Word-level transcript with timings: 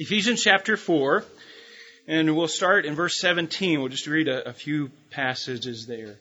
Ephesians 0.00 0.42
chapter 0.42 0.78
4, 0.78 1.22
and 2.08 2.34
we'll 2.34 2.48
start 2.48 2.86
in 2.86 2.94
verse 2.94 3.20
17. 3.20 3.80
We'll 3.80 3.90
just 3.90 4.06
read 4.06 4.28
a, 4.28 4.48
a 4.48 4.52
few 4.54 4.90
passages 5.10 5.86
there. 5.86 6.16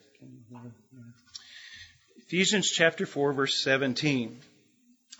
Ephesians 2.28 2.70
chapter 2.70 3.06
4, 3.06 3.32
verse 3.32 3.64
17. 3.64 4.38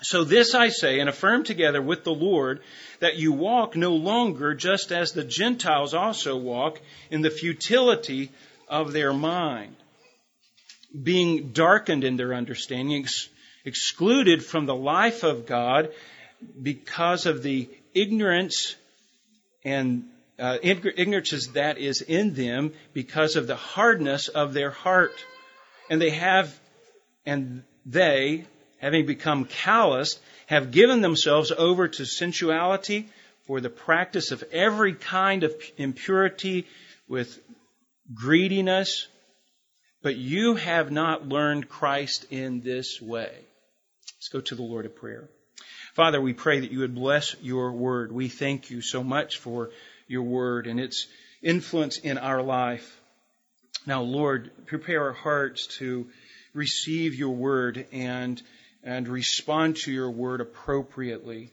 So 0.02 0.26
this 0.26 0.56
I 0.56 0.68
say 0.68 1.00
and 1.00 1.08
affirm 1.08 1.46
together 1.46 1.82
with 1.82 2.04
the 2.04 2.14
Lord 2.14 2.60
that 3.00 3.16
you 3.16 3.32
walk 3.32 3.78
no 3.78 3.96
longer 3.96 4.54
just 4.56 4.92
as 4.92 5.14
the 5.14 5.24
Gentiles 5.24 5.94
also 5.94 6.36
walk 6.36 6.82
in 7.10 7.22
the 7.22 7.30
futility 7.30 8.30
of 8.68 8.92
their 8.92 9.14
mind, 9.14 9.78
being 11.02 11.54
darkened 11.54 12.04
in 12.04 12.18
their 12.18 12.34
understanding, 12.34 13.04
ex- 13.04 13.30
excluded 13.64 14.44
from 14.44 14.66
the 14.66 14.76
life 14.76 15.24
of 15.24 15.46
God 15.46 15.94
because 16.62 17.26
of 17.26 17.42
the 17.42 17.70
ignorance 17.94 18.76
and 19.64 20.06
uh, 20.40 20.58
ignorance 20.64 21.48
that 21.48 21.78
is 21.78 22.02
in 22.02 22.34
them 22.34 22.74
because 22.94 23.36
of 23.36 23.48
the 23.48 23.56
hardness 23.56 24.28
of 24.28 24.54
their 24.54 24.72
heart. 24.72 25.14
And 25.90 26.02
they 26.02 26.12
have, 26.12 26.58
and 27.26 27.64
they, 27.86 28.46
having 28.78 29.06
become 29.06 29.46
calloused, 29.46 30.20
have 30.46 30.72
given 30.72 31.02
themselves 31.02 31.52
over 31.52 31.88
to 31.88 32.06
sensuality 32.06 33.10
for 33.46 33.60
the 33.60 33.70
practice 33.70 34.32
of 34.32 34.44
every 34.52 34.94
kind 34.94 35.44
of 35.44 35.54
impurity 35.78 36.68
with 37.08 37.40
greediness. 38.14 39.08
But 40.02 40.16
you 40.16 40.56
have 40.56 40.92
not 40.92 41.28
learned 41.28 41.68
Christ 41.68 42.26
in 42.30 42.62
this 42.62 43.02
way. 43.02 43.34
Let's 44.18 44.30
go 44.30 44.40
to 44.42 44.56
the 44.56 44.62
Lord 44.62 44.86
of 44.86 44.96
prayer. 44.96 45.30
Father, 46.00 46.22
we 46.22 46.32
pray 46.32 46.62
that 46.62 46.72
you 46.72 46.80
would 46.80 46.96
bless 46.96 47.36
your 47.42 47.74
word. 47.74 48.14
We 48.14 48.30
thank 48.30 48.70
you 48.70 48.80
so 48.80 49.04
much 49.04 49.38
for 49.38 49.72
your 50.08 50.24
word 50.24 50.66
and 50.66 50.80
its 50.80 51.08
influence 51.42 51.98
in 51.98 52.18
our 52.18 52.42
life. 52.42 53.02
Now, 53.86 54.04
Lord, 54.04 54.50
prepare 54.66 55.08
our 55.08 55.12
hearts 55.12 55.68
to 55.80 56.08
receive 56.54 57.16
your 57.16 57.32
word 57.32 57.86
and, 57.92 58.42
and 58.82 59.10
respond 59.10 59.76
to 59.84 59.92
your 59.92 60.10
word 60.10 60.40
appropriately. 60.40 61.52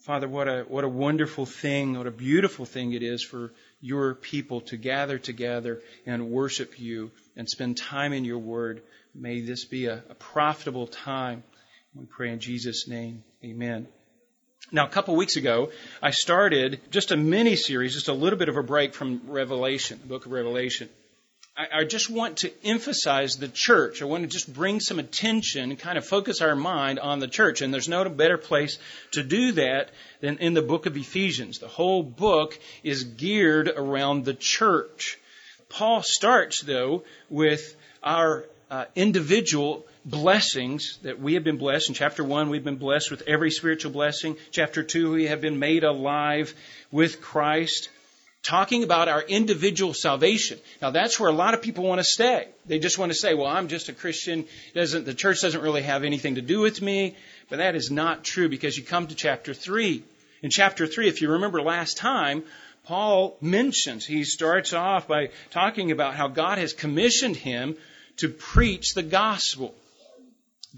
Father, 0.00 0.28
what 0.28 0.48
a, 0.48 0.64
what 0.66 0.82
a 0.82 0.88
wonderful 0.88 1.46
thing, 1.46 1.96
what 1.96 2.08
a 2.08 2.10
beautiful 2.10 2.64
thing 2.64 2.92
it 2.92 3.04
is 3.04 3.22
for 3.22 3.52
your 3.80 4.16
people 4.16 4.62
to 4.62 4.76
gather 4.76 5.20
together 5.20 5.80
and 6.06 6.28
worship 6.28 6.80
you 6.80 7.12
and 7.36 7.48
spend 7.48 7.76
time 7.76 8.12
in 8.12 8.24
your 8.24 8.40
word. 8.40 8.82
May 9.14 9.42
this 9.42 9.64
be 9.64 9.86
a, 9.86 10.02
a 10.10 10.14
profitable 10.16 10.88
time 10.88 11.44
we 11.94 12.06
pray 12.06 12.30
in 12.30 12.40
Jesus' 12.40 12.88
name. 12.88 13.22
Amen. 13.44 13.86
Now, 14.70 14.86
a 14.86 14.88
couple 14.88 15.14
weeks 15.14 15.36
ago, 15.36 15.70
I 16.02 16.10
started 16.10 16.80
just 16.90 17.10
a 17.10 17.16
mini 17.16 17.56
series, 17.56 17.92
just 17.92 18.08
a 18.08 18.14
little 18.14 18.38
bit 18.38 18.48
of 18.48 18.56
a 18.56 18.62
break 18.62 18.94
from 18.94 19.20
Revelation, 19.26 19.98
the 20.00 20.08
book 20.08 20.24
of 20.24 20.32
Revelation. 20.32 20.88
I, 21.54 21.80
I 21.80 21.84
just 21.84 22.08
want 22.08 22.38
to 22.38 22.52
emphasize 22.64 23.36
the 23.36 23.48
church. 23.48 24.00
I 24.00 24.06
want 24.06 24.22
to 24.22 24.28
just 24.28 24.52
bring 24.52 24.80
some 24.80 24.98
attention 24.98 25.76
kind 25.76 25.98
of 25.98 26.06
focus 26.06 26.40
our 26.40 26.56
mind 26.56 26.98
on 26.98 27.18
the 27.18 27.28
church. 27.28 27.60
And 27.60 27.74
there's 27.74 27.88
no 27.88 28.08
better 28.08 28.38
place 28.38 28.78
to 29.10 29.22
do 29.22 29.52
that 29.52 29.90
than 30.20 30.38
in 30.38 30.54
the 30.54 30.62
book 30.62 30.86
of 30.86 30.96
Ephesians. 30.96 31.58
The 31.58 31.68
whole 31.68 32.02
book 32.02 32.58
is 32.82 33.04
geared 33.04 33.68
around 33.68 34.24
the 34.24 34.34
church. 34.34 35.18
Paul 35.68 36.02
starts, 36.02 36.62
though, 36.62 37.04
with 37.28 37.76
our 38.02 38.46
uh, 38.70 38.86
individual 38.94 39.84
blessings 40.04 40.98
that 41.02 41.20
we 41.20 41.34
have 41.34 41.44
been 41.44 41.58
blessed. 41.58 41.88
In 41.88 41.94
chapter 41.94 42.24
1, 42.24 42.48
we've 42.48 42.64
been 42.64 42.76
blessed 42.76 43.10
with 43.10 43.22
every 43.26 43.50
spiritual 43.50 43.92
blessing. 43.92 44.36
Chapter 44.50 44.82
2, 44.82 45.12
we 45.12 45.26
have 45.26 45.40
been 45.40 45.58
made 45.58 45.84
alive 45.84 46.54
with 46.90 47.20
Christ. 47.20 47.88
Talking 48.42 48.82
about 48.82 49.06
our 49.08 49.22
individual 49.22 49.94
salvation. 49.94 50.58
Now 50.80 50.90
that's 50.90 51.20
where 51.20 51.30
a 51.30 51.34
lot 51.34 51.54
of 51.54 51.62
people 51.62 51.84
want 51.84 52.00
to 52.00 52.04
stay. 52.04 52.48
They 52.66 52.80
just 52.80 52.98
want 52.98 53.12
to 53.12 53.18
say, 53.18 53.34
well, 53.34 53.46
I'm 53.46 53.68
just 53.68 53.88
a 53.88 53.92
Christian. 53.92 54.46
Doesn't, 54.74 55.04
the 55.04 55.14
church 55.14 55.40
doesn't 55.40 55.62
really 55.62 55.82
have 55.82 56.02
anything 56.02 56.34
to 56.34 56.42
do 56.42 56.58
with 56.58 56.82
me. 56.82 57.16
But 57.48 57.58
that 57.58 57.76
is 57.76 57.90
not 57.90 58.24
true 58.24 58.48
because 58.48 58.76
you 58.76 58.82
come 58.82 59.06
to 59.06 59.14
chapter 59.14 59.54
3. 59.54 60.02
In 60.42 60.50
chapter 60.50 60.88
3, 60.88 61.08
if 61.08 61.22
you 61.22 61.30
remember 61.30 61.62
last 61.62 61.98
time, 61.98 62.42
Paul 62.84 63.36
mentions, 63.40 64.04
he 64.04 64.24
starts 64.24 64.72
off 64.72 65.06
by 65.06 65.30
talking 65.50 65.92
about 65.92 66.16
how 66.16 66.26
God 66.26 66.58
has 66.58 66.72
commissioned 66.72 67.36
him 67.36 67.76
to 68.16 68.28
preach 68.28 68.94
the 68.94 69.04
gospel 69.04 69.72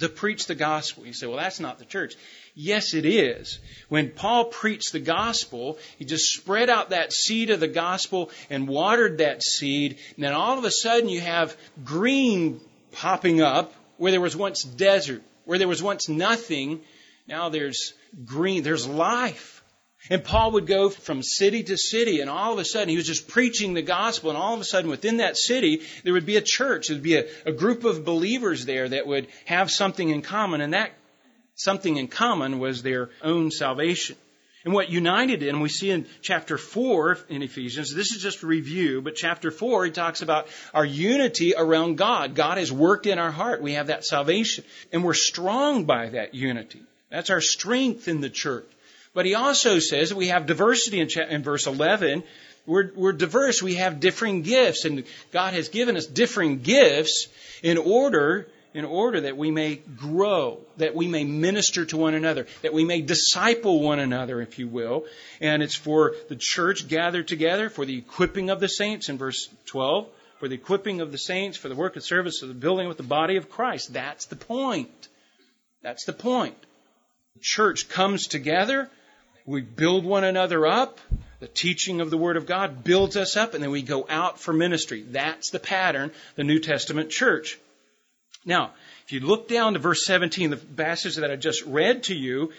to 0.00 0.08
preach 0.08 0.46
the 0.46 0.54
gospel. 0.54 1.06
You 1.06 1.12
say, 1.12 1.26
well, 1.26 1.36
that's 1.36 1.60
not 1.60 1.78
the 1.78 1.84
church. 1.84 2.16
Yes, 2.54 2.94
it 2.94 3.04
is. 3.04 3.58
When 3.88 4.10
Paul 4.10 4.46
preached 4.46 4.92
the 4.92 5.00
gospel, 5.00 5.78
he 5.98 6.04
just 6.04 6.32
spread 6.32 6.70
out 6.70 6.90
that 6.90 7.12
seed 7.12 7.50
of 7.50 7.60
the 7.60 7.68
gospel 7.68 8.30
and 8.50 8.68
watered 8.68 9.18
that 9.18 9.42
seed. 9.42 9.98
And 10.16 10.24
then 10.24 10.32
all 10.32 10.58
of 10.58 10.64
a 10.64 10.70
sudden 10.70 11.08
you 11.08 11.20
have 11.20 11.56
green 11.84 12.60
popping 12.92 13.40
up 13.40 13.72
where 13.96 14.12
there 14.12 14.20
was 14.20 14.36
once 14.36 14.62
desert, 14.62 15.22
where 15.44 15.58
there 15.58 15.68
was 15.68 15.82
once 15.82 16.08
nothing. 16.08 16.80
Now 17.26 17.48
there's 17.48 17.94
green, 18.24 18.62
there's 18.62 18.86
life. 18.86 19.53
And 20.10 20.22
Paul 20.22 20.52
would 20.52 20.66
go 20.66 20.90
from 20.90 21.22
city 21.22 21.62
to 21.62 21.78
city, 21.78 22.20
and 22.20 22.28
all 22.28 22.52
of 22.52 22.58
a 22.58 22.64
sudden 22.64 22.90
he 22.90 22.96
was 22.96 23.06
just 23.06 23.26
preaching 23.26 23.72
the 23.72 23.82
gospel, 23.82 24.30
and 24.30 24.38
all 24.38 24.52
of 24.52 24.60
a 24.60 24.64
sudden 24.64 24.90
within 24.90 25.16
that 25.16 25.38
city 25.38 25.82
there 26.02 26.12
would 26.12 26.26
be 26.26 26.36
a 26.36 26.42
church, 26.42 26.88
there 26.88 26.96
would 26.96 27.02
be 27.02 27.16
a, 27.16 27.26
a 27.46 27.52
group 27.52 27.84
of 27.84 28.04
believers 28.04 28.66
there 28.66 28.88
that 28.88 29.06
would 29.06 29.28
have 29.46 29.70
something 29.70 30.10
in 30.10 30.20
common, 30.20 30.60
and 30.60 30.74
that 30.74 30.92
something 31.54 31.96
in 31.96 32.08
common 32.08 32.58
was 32.58 32.82
their 32.82 33.10
own 33.22 33.50
salvation. 33.50 34.16
And 34.64 34.72
what 34.72 34.88
united 34.88 35.40
them, 35.40 35.60
we 35.60 35.68
see 35.68 35.90
in 35.90 36.06
chapter 36.22 36.56
4 36.56 37.18
in 37.28 37.42
Ephesians, 37.42 37.94
this 37.94 38.12
is 38.12 38.22
just 38.22 38.42
a 38.42 38.46
review, 38.46 39.02
but 39.02 39.14
chapter 39.14 39.50
4, 39.50 39.86
he 39.86 39.90
talks 39.90 40.22
about 40.22 40.48
our 40.72 40.86
unity 40.86 41.54
around 41.56 41.96
God. 41.96 42.34
God 42.34 42.56
has 42.56 42.72
worked 42.72 43.06
in 43.06 43.18
our 43.18 43.30
heart. 43.30 43.60
We 43.60 43.74
have 43.74 43.88
that 43.88 44.06
salvation. 44.06 44.64
And 44.90 45.04
we're 45.04 45.12
strong 45.12 45.84
by 45.84 46.08
that 46.10 46.34
unity. 46.34 46.80
That's 47.10 47.28
our 47.28 47.42
strength 47.42 48.08
in 48.08 48.22
the 48.22 48.30
church. 48.30 48.66
But 49.14 49.26
he 49.26 49.34
also 49.34 49.78
says 49.78 50.10
that 50.10 50.16
we 50.16 50.28
have 50.28 50.46
diversity 50.46 51.00
in, 51.00 51.08
in 51.30 51.42
verse 51.42 51.66
11. 51.66 52.24
We're, 52.66 52.90
we're 52.94 53.12
diverse. 53.12 53.62
We 53.62 53.76
have 53.76 54.00
differing 54.00 54.42
gifts, 54.42 54.84
and 54.84 55.04
God 55.32 55.54
has 55.54 55.68
given 55.68 55.96
us 55.96 56.06
differing 56.06 56.60
gifts 56.60 57.28
in 57.62 57.78
order 57.78 58.48
in 58.74 58.84
order 58.84 59.20
that 59.20 59.36
we 59.36 59.52
may 59.52 59.76
grow, 59.76 60.58
that 60.78 60.96
we 60.96 61.06
may 61.06 61.22
minister 61.22 61.86
to 61.86 61.96
one 61.96 62.14
another, 62.14 62.48
that 62.62 62.72
we 62.72 62.84
may 62.84 63.00
disciple 63.00 63.80
one 63.80 64.00
another, 64.00 64.40
if 64.42 64.58
you 64.58 64.66
will. 64.66 65.06
And 65.40 65.62
it's 65.62 65.76
for 65.76 66.16
the 66.28 66.34
church 66.34 66.88
gathered 66.88 67.28
together, 67.28 67.70
for 67.70 67.86
the 67.86 67.96
equipping 67.96 68.50
of 68.50 68.58
the 68.58 68.68
saints 68.68 69.08
in 69.08 69.16
verse 69.16 69.48
12, 69.66 70.08
for 70.40 70.48
the 70.48 70.56
equipping 70.56 71.00
of 71.00 71.12
the 71.12 71.18
saints, 71.18 71.56
for 71.56 71.68
the 71.68 71.76
work 71.76 71.94
and 71.94 72.02
service 72.02 72.42
of 72.42 72.48
the 72.48 72.54
building 72.54 72.88
with 72.88 72.96
the 72.96 73.04
body 73.04 73.36
of 73.36 73.48
Christ. 73.48 73.92
That's 73.92 74.26
the 74.26 74.36
point. 74.36 75.08
That's 75.82 76.04
the 76.04 76.12
point. 76.12 76.58
The 77.36 77.42
church 77.42 77.88
comes 77.88 78.26
together 78.26 78.90
we 79.46 79.60
build 79.60 80.04
one 80.04 80.24
another 80.24 80.66
up. 80.66 81.00
The 81.40 81.48
teaching 81.48 82.00
of 82.00 82.10
the 82.10 82.16
Word 82.16 82.36
of 82.36 82.46
God 82.46 82.84
builds 82.84 83.16
us 83.16 83.36
up, 83.36 83.54
and 83.54 83.62
then 83.62 83.70
we 83.70 83.82
go 83.82 84.06
out 84.08 84.40
for 84.40 84.52
ministry. 84.52 85.02
That's 85.02 85.50
the 85.50 85.58
pattern, 85.58 86.10
the 86.36 86.44
New 86.44 86.58
Testament 86.58 87.10
church. 87.10 87.58
Now, 88.46 88.72
if 89.04 89.12
you 89.12 89.20
look 89.20 89.48
down 89.48 89.74
to 89.74 89.78
verse 89.78 90.06
17, 90.06 90.50
the 90.50 90.56
passage 90.56 91.16
that 91.16 91.30
I 91.30 91.36
just 91.36 91.62
read 91.64 92.04
to 92.04 92.14
you, 92.14 92.52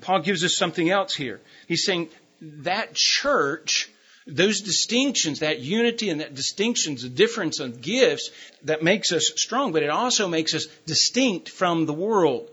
Paul 0.00 0.20
gives 0.20 0.44
us 0.44 0.56
something 0.56 0.88
else 0.88 1.14
here. 1.14 1.40
He's 1.68 1.84
saying 1.84 2.08
that 2.40 2.94
church, 2.94 3.90
those 4.26 4.62
distinctions, 4.62 5.40
that 5.40 5.60
unity 5.60 6.08
and 6.08 6.20
that 6.20 6.34
distinctions, 6.34 7.02
the 7.02 7.10
difference 7.10 7.60
of 7.60 7.82
gifts, 7.82 8.30
that 8.64 8.82
makes 8.82 9.12
us 9.12 9.32
strong, 9.36 9.72
but 9.72 9.82
it 9.82 9.90
also 9.90 10.28
makes 10.28 10.54
us 10.54 10.66
distinct 10.86 11.50
from 11.50 11.84
the 11.84 11.92
world. 11.92 12.50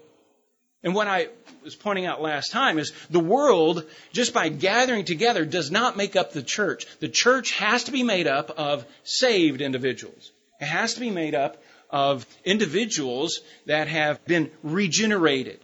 And 0.84 0.94
what 0.94 1.08
I 1.08 1.30
was 1.64 1.76
pointing 1.76 2.06
out 2.06 2.22
last 2.22 2.52
time 2.52 2.78
is 2.78 2.94
the 3.10 3.20
world, 3.20 3.84
just 4.14 4.34
by 4.34 4.50
gathering 4.50 5.06
together, 5.06 5.44
does 5.44 5.72
not 5.72 5.98
make 5.98 6.16
up 6.16 6.32
the 6.32 6.44
church. 6.44 6.86
The 7.00 7.10
church 7.10 7.52
has 7.54 7.86
to 7.86 7.92
be 7.92 8.04
made 8.04 8.28
up 8.28 8.52
of 8.58 8.86
saved 9.04 9.62
individuals. 9.62 10.32
It 10.62 10.66
has 10.66 10.94
to 10.96 11.00
be 11.00 11.10
made 11.10 11.36
up 11.36 11.62
of 11.90 12.26
individuals 12.46 13.42
that 13.66 13.88
have 13.88 14.24
been 14.26 14.52
regenerated. 14.64 15.60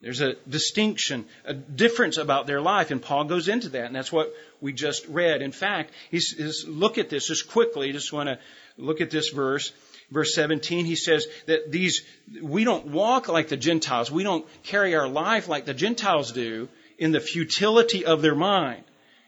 There's 0.00 0.20
a 0.20 0.34
distinction, 0.48 1.24
a 1.44 1.54
difference 1.54 2.16
about 2.16 2.46
their 2.46 2.60
life, 2.60 2.90
and 2.90 3.00
Paul 3.00 3.24
goes 3.24 3.48
into 3.48 3.70
that, 3.70 3.86
and 3.86 3.96
that's 3.96 4.12
what 4.12 4.32
we 4.60 4.72
just 4.72 5.06
read. 5.06 5.42
In 5.42 5.52
fact, 5.52 5.92
he's, 6.10 6.36
he's 6.36 6.66
look 6.66 6.98
at 6.98 7.08
this 7.08 7.28
just 7.28 7.48
quickly. 7.48 7.92
Just 7.92 8.12
want 8.12 8.28
to 8.28 8.38
look 8.76 9.00
at 9.00 9.10
this 9.10 9.30
verse 9.30 9.72
verse 10.10 10.34
17, 10.34 10.84
he 10.84 10.96
says 10.96 11.26
that 11.46 11.70
these, 11.70 12.02
we 12.40 12.64
don't 12.64 12.88
walk 12.88 13.28
like 13.28 13.48
the 13.48 13.56
Gentiles. 13.56 14.10
We 14.10 14.22
don't 14.22 14.46
carry 14.62 14.94
our 14.94 15.08
life 15.08 15.48
like 15.48 15.64
the 15.64 15.74
Gentiles 15.74 16.32
do 16.32 16.68
in 16.98 17.12
the 17.12 17.20
futility 17.20 18.04
of 18.04 18.22
their 18.22 18.34
mind. 18.34 18.84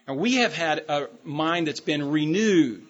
And 0.07 0.17
we 0.19 0.37
have 0.37 0.55
had 0.55 0.85
a 0.89 1.09
mind 1.23 1.67
that's 1.67 1.81
been 1.81 2.11
renewed. 2.11 2.87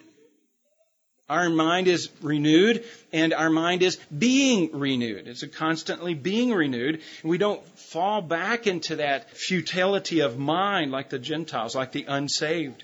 Our 1.29 1.49
mind 1.49 1.87
is 1.87 2.09
renewed 2.21 2.83
and 3.13 3.33
our 3.33 3.51
mind 3.51 3.83
is 3.83 3.97
being 4.15 4.79
renewed. 4.79 5.27
It's 5.27 5.45
constantly 5.55 6.15
being 6.15 6.51
renewed. 6.51 7.01
And 7.21 7.29
we 7.29 7.37
don't 7.37 7.63
fall 7.77 8.21
back 8.21 8.65
into 8.65 8.95
that 8.95 9.29
futility 9.31 10.21
of 10.21 10.39
mind 10.39 10.91
like 10.91 11.09
the 11.09 11.19
Gentiles, 11.19 11.75
like 11.75 11.91
the 11.91 12.05
unsaved. 12.07 12.83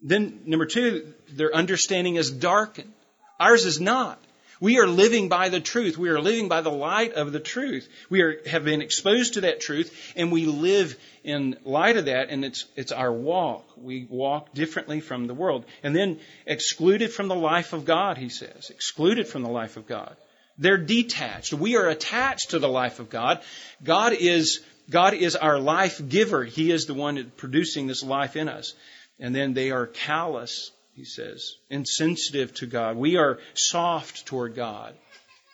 Then, 0.00 0.42
number 0.46 0.66
two, 0.66 1.12
their 1.30 1.52
understanding 1.52 2.16
is 2.16 2.30
darkened. 2.30 2.92
Ours 3.38 3.64
is 3.64 3.80
not. 3.80 4.22
We 4.60 4.78
are 4.78 4.86
living 4.86 5.28
by 5.28 5.50
the 5.50 5.60
truth. 5.60 5.98
We 5.98 6.08
are 6.08 6.20
living 6.20 6.48
by 6.48 6.62
the 6.62 6.70
light 6.70 7.12
of 7.12 7.32
the 7.32 7.40
truth. 7.40 7.88
We 8.08 8.22
are, 8.22 8.40
have 8.46 8.64
been 8.64 8.80
exposed 8.80 9.34
to 9.34 9.42
that 9.42 9.60
truth 9.60 10.14
and 10.16 10.32
we 10.32 10.46
live 10.46 10.98
in 11.24 11.56
light 11.64 11.98
of 11.98 12.06
that 12.06 12.30
and 12.30 12.44
it's, 12.44 12.64
it's 12.74 12.92
our 12.92 13.12
walk. 13.12 13.68
We 13.76 14.06
walk 14.08 14.54
differently 14.54 15.00
from 15.00 15.26
the 15.26 15.34
world. 15.34 15.66
And 15.82 15.94
then 15.94 16.20
excluded 16.46 17.12
from 17.12 17.28
the 17.28 17.34
life 17.34 17.74
of 17.74 17.84
God, 17.84 18.16
he 18.16 18.30
says. 18.30 18.70
Excluded 18.70 19.28
from 19.28 19.42
the 19.42 19.50
life 19.50 19.76
of 19.76 19.86
God. 19.86 20.16
They're 20.58 20.78
detached. 20.78 21.52
We 21.52 21.76
are 21.76 21.88
attached 21.88 22.50
to 22.50 22.58
the 22.58 22.68
life 22.68 22.98
of 22.98 23.10
God. 23.10 23.42
God 23.84 24.14
is, 24.14 24.62
God 24.88 25.12
is 25.12 25.36
our 25.36 25.58
life 25.58 26.00
giver. 26.08 26.44
He 26.44 26.70
is 26.70 26.86
the 26.86 26.94
one 26.94 27.30
producing 27.36 27.86
this 27.86 28.02
life 28.02 28.36
in 28.36 28.48
us. 28.48 28.72
And 29.20 29.34
then 29.34 29.52
they 29.52 29.70
are 29.70 29.86
callous 29.86 30.70
he 30.96 31.04
says, 31.04 31.56
insensitive 31.68 32.54
to 32.54 32.66
God. 32.66 32.96
We 32.96 33.16
are 33.16 33.38
soft 33.52 34.24
toward 34.24 34.54
God. 34.54 34.94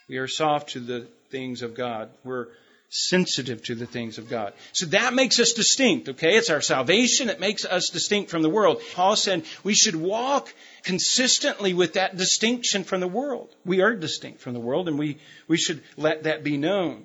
We 0.08 0.18
are 0.18 0.28
soft 0.28 0.70
to 0.70 0.80
the 0.80 1.08
things 1.30 1.62
of 1.62 1.74
God. 1.74 2.10
We're 2.22 2.46
sensitive 2.90 3.64
to 3.64 3.74
the 3.74 3.86
things 3.86 4.18
of 4.18 4.28
God. 4.28 4.52
So 4.72 4.86
that 4.86 5.14
makes 5.14 5.40
us 5.40 5.54
distinct, 5.54 6.10
okay? 6.10 6.36
It's 6.36 6.50
our 6.50 6.60
salvation. 6.60 7.28
It 7.28 7.40
makes 7.40 7.64
us 7.64 7.88
distinct 7.88 8.30
from 8.30 8.42
the 8.42 8.50
world. 8.50 8.82
Paul 8.94 9.16
said 9.16 9.44
we 9.64 9.74
should 9.74 9.96
walk 9.96 10.54
consistently 10.84 11.74
with 11.74 11.94
that 11.94 12.16
distinction 12.16 12.84
from 12.84 13.00
the 13.00 13.08
world. 13.08 13.48
We 13.64 13.80
are 13.80 13.96
distinct 13.96 14.42
from 14.42 14.52
the 14.52 14.60
world 14.60 14.86
and 14.86 14.96
we, 14.96 15.18
we 15.48 15.56
should 15.56 15.82
let 15.96 16.22
that 16.24 16.44
be 16.44 16.56
known. 16.56 17.04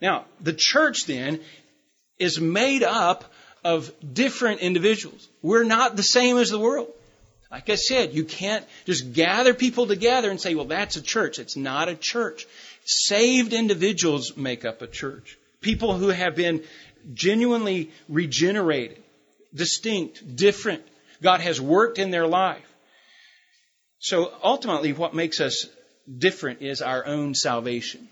Now, 0.00 0.26
the 0.40 0.52
church 0.52 1.06
then 1.06 1.40
is 2.18 2.40
made 2.40 2.84
up 2.84 3.24
of 3.64 3.92
different 4.12 4.60
individuals. 4.60 5.28
We're 5.40 5.64
not 5.64 5.96
the 5.96 6.02
same 6.04 6.36
as 6.36 6.50
the 6.50 6.60
world. 6.60 6.92
Like 7.52 7.68
I 7.68 7.74
said, 7.74 8.14
you 8.14 8.24
can't 8.24 8.64
just 8.86 9.12
gather 9.12 9.52
people 9.52 9.86
together 9.86 10.30
and 10.30 10.40
say, 10.40 10.54
well, 10.54 10.64
that's 10.64 10.96
a 10.96 11.02
church. 11.02 11.38
It's 11.38 11.54
not 11.54 11.90
a 11.90 11.94
church. 11.94 12.46
Saved 12.86 13.52
individuals 13.52 14.38
make 14.38 14.64
up 14.64 14.80
a 14.80 14.86
church. 14.86 15.36
People 15.60 15.92
who 15.92 16.08
have 16.08 16.34
been 16.34 16.64
genuinely 17.12 17.90
regenerated, 18.08 19.02
distinct, 19.54 20.34
different. 20.34 20.82
God 21.22 21.42
has 21.42 21.60
worked 21.60 21.98
in 21.98 22.10
their 22.10 22.26
life. 22.26 22.64
So 23.98 24.32
ultimately, 24.42 24.94
what 24.94 25.14
makes 25.14 25.38
us 25.38 25.66
different 26.18 26.62
is 26.62 26.80
our 26.80 27.04
own 27.06 27.34
salvation. 27.34 28.08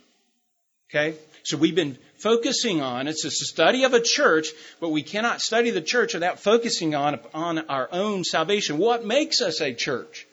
Okay? 0.90 1.16
So 1.42 1.56
we've 1.56 1.75
been 1.75 1.96
focusing 2.19 2.81
on, 2.81 3.08
it's 3.08 3.25
a 3.25 3.31
study 3.31 3.84
of 3.84 3.94
a 3.94 4.00
church, 4.00 4.48
but 4.81 4.90
we 4.90 5.02
cannot 5.02 5.40
study 5.40 5.70
the 5.70 5.81
church 5.81 6.14
without 6.14 6.40
focusing 6.40 6.94
on, 6.94 7.20
on 7.32 7.58
our 7.70 7.88
own 7.92 8.25
salvation. 8.25 8.76
What 8.78 9.06
makes 9.06 9.40
us 9.40 9.60
a 9.60 9.72
church? 9.72 10.26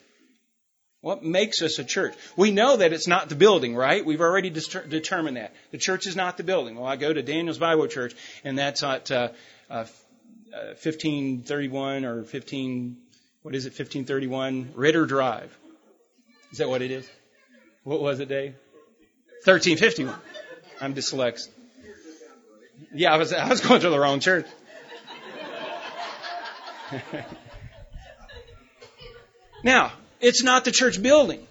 What 1.00 1.24
makes 1.24 1.62
us 1.62 1.78
a 1.78 1.84
church? 1.84 2.14
We 2.36 2.50
know 2.50 2.76
that 2.76 2.92
it's 2.92 3.06
not 3.06 3.28
the 3.28 3.36
building, 3.36 3.76
right? 3.76 4.04
We've 4.04 4.20
already 4.20 4.50
determined 4.50 5.36
that. 5.36 5.54
The 5.70 5.78
church 5.78 6.06
is 6.08 6.16
not 6.16 6.36
the 6.36 6.42
building. 6.42 6.74
Well, 6.74 6.86
I 6.86 6.96
go 6.96 7.12
to 7.12 7.22
Daniel's 7.22 7.58
Bible 7.58 7.86
Church, 7.86 8.14
and 8.42 8.58
that's 8.58 8.82
at 8.82 9.10
uh, 9.12 9.28
uh, 9.70 9.86
1531 10.50 12.04
uh, 12.04 12.08
or 12.08 12.22
15, 12.24 12.96
what 13.42 13.54
is 13.54 13.66
it, 13.66 13.70
1531 13.70 14.72
Ritter 14.74 15.06
Drive. 15.06 15.56
Is 16.50 16.58
that 16.58 16.68
what 16.68 16.82
it 16.82 16.90
is? 16.90 17.08
What 17.84 18.00
was 18.00 18.18
it, 18.18 18.28
Dave? 18.28 18.54
1351. 19.44 20.18
I'm 20.80 20.94
dyslexic. 20.94 21.48
Yeah, 22.94 23.12
I 23.12 23.18
was, 23.18 23.32
I 23.32 23.48
was 23.48 23.60
going 23.60 23.80
to 23.80 23.90
the 23.90 23.98
wrong 23.98 24.20
church. 24.20 24.46
now, 29.64 29.92
it's 30.20 30.42
not 30.42 30.64
the 30.64 30.72
church 30.72 31.02
building. 31.02 31.46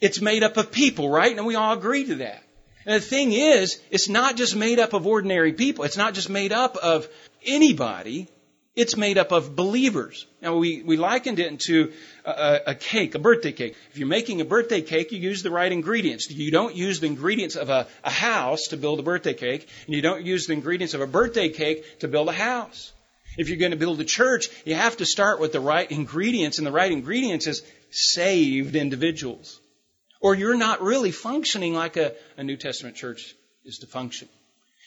It's 0.00 0.20
made 0.20 0.42
up 0.42 0.56
of 0.56 0.72
people, 0.72 1.08
right? 1.08 1.36
And 1.36 1.46
we 1.46 1.54
all 1.54 1.74
agree 1.74 2.06
to 2.06 2.16
that. 2.16 2.42
And 2.86 3.00
the 3.00 3.06
thing 3.06 3.32
is, 3.32 3.80
it's 3.90 4.08
not 4.08 4.36
just 4.36 4.56
made 4.56 4.78
up 4.78 4.92
of 4.92 5.06
ordinary 5.06 5.52
people. 5.52 5.84
It's 5.84 5.96
not 5.96 6.14
just 6.14 6.28
made 6.28 6.52
up 6.52 6.76
of 6.76 7.08
anybody. 7.44 8.28
It's 8.76 8.96
made 8.96 9.18
up 9.18 9.30
of 9.30 9.54
believers. 9.54 10.26
Now, 10.42 10.56
we, 10.56 10.82
we 10.82 10.96
likened 10.96 11.38
it 11.38 11.46
into 11.46 11.92
a, 12.24 12.60
a, 12.68 12.74
cake, 12.74 13.14
a 13.14 13.20
birthday 13.20 13.52
cake. 13.52 13.76
If 13.92 13.98
you're 13.98 14.08
making 14.08 14.40
a 14.40 14.44
birthday 14.44 14.82
cake, 14.82 15.12
you 15.12 15.18
use 15.20 15.44
the 15.44 15.52
right 15.52 15.70
ingredients. 15.70 16.28
You 16.28 16.50
don't 16.50 16.74
use 16.74 16.98
the 16.98 17.06
ingredients 17.06 17.54
of 17.54 17.70
a, 17.70 17.86
a 18.02 18.10
house 18.10 18.68
to 18.68 18.76
build 18.76 18.98
a 18.98 19.04
birthday 19.04 19.34
cake, 19.34 19.68
and 19.86 19.94
you 19.94 20.02
don't 20.02 20.26
use 20.26 20.48
the 20.48 20.54
ingredients 20.54 20.94
of 20.94 21.00
a 21.00 21.06
birthday 21.06 21.50
cake 21.50 22.00
to 22.00 22.08
build 22.08 22.28
a 22.28 22.32
house. 22.32 22.92
If 23.38 23.48
you're 23.48 23.58
going 23.58 23.70
to 23.70 23.76
build 23.76 24.00
a 24.00 24.04
church, 24.04 24.48
you 24.64 24.74
have 24.74 24.96
to 24.96 25.06
start 25.06 25.38
with 25.38 25.52
the 25.52 25.60
right 25.60 25.88
ingredients, 25.88 26.58
and 26.58 26.66
the 26.66 26.72
right 26.72 26.90
ingredients 26.90 27.46
is 27.46 27.62
saved 27.90 28.74
individuals. 28.74 29.60
Or 30.20 30.34
you're 30.34 30.56
not 30.56 30.82
really 30.82 31.12
functioning 31.12 31.74
like 31.74 31.96
a, 31.96 32.14
a 32.36 32.42
New 32.42 32.56
Testament 32.56 32.96
church 32.96 33.36
is 33.64 33.78
to 33.78 33.86
function. 33.86 34.28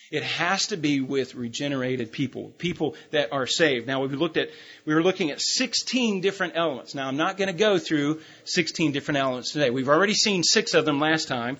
It 0.10 0.24
has 0.24 0.68
to 0.68 0.78
be 0.78 1.02
with 1.02 1.36
regenerated 1.36 2.12
people, 2.12 2.54
people 2.58 2.96
that 3.12 3.34
are 3.34 3.46
saved. 3.46 3.88
Now 3.88 4.02
we 4.02 4.08
looked 4.10 4.38
at, 4.38 4.50
we 4.86 4.94
were 4.94 5.04
looking 5.04 5.32
at 5.32 5.42
16 5.42 6.22
different 6.22 6.54
elements. 6.56 6.96
Now 6.96 7.08
I'm 7.08 7.18
not 7.18 7.38
going 7.38 7.50
to 7.50 7.54
go 7.54 7.78
through 7.78 8.22
16 8.46 8.94
different 8.94 9.18
elements 9.18 9.52
today. 9.52 9.70
We've 9.70 9.90
already 9.90 10.14
seen 10.14 10.44
six 10.44 10.74
of 10.74 10.86
them 10.86 11.00
last 11.00 11.28
time. 11.28 11.58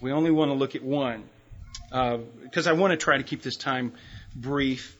We 0.00 0.12
only 0.12 0.30
want 0.30 0.50
to 0.50 0.54
look 0.54 0.74
at 0.74 0.82
one 0.82 1.24
because 1.90 2.66
uh, 2.66 2.70
I 2.70 2.72
want 2.72 2.92
to 2.92 2.96
try 2.96 3.16
to 3.16 3.22
keep 3.22 3.42
this 3.42 3.56
time 3.56 3.92
brief. 4.34 4.96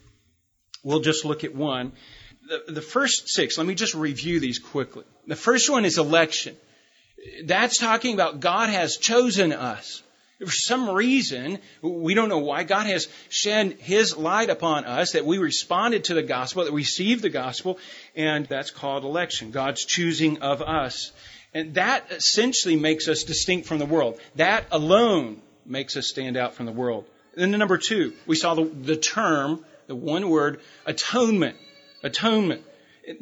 We'll 0.85 1.01
just 1.01 1.25
look 1.25 1.45
at 1.45 1.55
one. 1.55 1.93
The, 2.49 2.73
the 2.73 2.83
first 2.83 3.29
six, 3.29 3.59
let 3.59 3.67
me 3.67 3.75
just 3.75 3.95
review 3.95 4.41
these 4.41 4.59
quickly. 4.59 5.05
The 5.27 5.37
first 5.37 5.69
one 5.69 5.85
is 5.85 5.99
election. 5.99 6.57
That's 7.45 7.79
talking 7.79 8.15
about 8.15 8.41
God 8.41 8.71
has 8.71 8.97
chosen 8.97 9.53
us. 9.53 10.03
For 10.39 10.53
some 10.53 10.89
reason, 10.89 11.59
we 11.83 12.15
don't 12.15 12.29
know 12.29 12.39
why, 12.39 12.63
God 12.63 12.87
has 12.87 13.09
shed 13.29 13.73
His 13.81 14.17
light 14.17 14.51
upon 14.51 14.85
us 14.85 15.13
that 15.13 15.27
we 15.27 15.39
responded 15.39 16.05
to 16.05 16.15
the 16.15 16.23
gospel, 16.23 16.65
that 16.65 16.73
we 16.73 16.83
received 16.83 17.23
the 17.23 17.29
gospel, 17.29 17.79
and 18.15 18.47
that's 18.47 18.71
called 18.71 19.05
election. 19.05 19.51
God's 19.51 19.85
choosing 19.85 20.43
of 20.43 20.63
us. 20.63 21.11
And 21.53 21.75
that 21.75 22.13
essentially 22.13 22.77
makes 22.77 23.09
us 23.09 23.25
distinct 23.25 23.67
from 23.67 23.79
the 23.79 23.87
world. 23.87 24.21
That 24.37 24.67
alone 24.71 25.43
makes 25.67 25.97
us 25.97 26.07
stand 26.07 26.37
out 26.37 26.55
from 26.55 26.67
the 26.67 26.73
world. 26.73 27.07
And 27.33 27.43
Then 27.43 27.51
the 27.51 27.59
number 27.59 27.79
two, 27.79 28.13
we 28.27 28.37
saw 28.37 28.55
the, 28.55 28.65
the 28.65 28.97
term, 28.97 29.65
the 29.89 29.97
one 29.97 30.31
word, 30.31 30.61
atonement. 30.87 31.57
Atonement. 32.05 32.63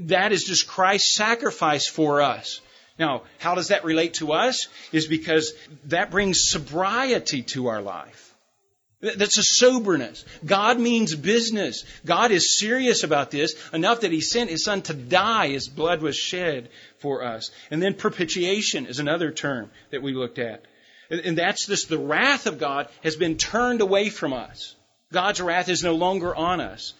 That 0.00 0.32
is 0.32 0.44
just 0.44 0.66
Christ's 0.66 1.14
sacrifice 1.14 1.86
for 1.86 2.20
us. 2.20 2.60
Now, 2.98 3.22
how 3.38 3.54
does 3.54 3.68
that 3.68 3.84
relate 3.84 4.14
to 4.14 4.32
us? 4.32 4.68
Is 4.92 5.06
because 5.06 5.52
that 5.84 6.10
brings 6.10 6.48
sobriety 6.48 7.42
to 7.42 7.66
our 7.68 7.82
life. 7.82 8.34
That's 9.00 9.36
a 9.36 9.42
soberness. 9.42 10.24
God 10.44 10.80
means 10.80 11.14
business. 11.14 11.84
God 12.04 12.30
is 12.30 12.58
serious 12.58 13.04
about 13.04 13.30
this 13.30 13.54
enough 13.72 14.00
that 14.00 14.10
He 14.10 14.22
sent 14.22 14.50
His 14.50 14.64
Son 14.64 14.80
to 14.82 14.94
die. 14.94 15.48
His 15.48 15.68
blood 15.68 16.00
was 16.00 16.16
shed 16.16 16.70
for 16.98 17.22
us. 17.22 17.50
And 17.70 17.82
then 17.82 17.94
propitiation 17.94 18.86
is 18.86 18.98
another 18.98 19.30
term 19.30 19.70
that 19.90 20.02
we 20.02 20.14
looked 20.14 20.38
at. 20.38 20.64
And 21.10 21.36
that's 21.36 21.66
this, 21.66 21.84
the 21.84 21.98
wrath 21.98 22.46
of 22.46 22.58
God 22.58 22.88
has 23.02 23.16
been 23.16 23.36
turned 23.36 23.82
away 23.82 24.08
from 24.08 24.32
us. 24.32 24.74
God's 25.12 25.40
wrath 25.40 25.68
is 25.68 25.84
no 25.84 25.94
longer 25.94 26.34
on 26.34 26.60
us. 26.60 26.94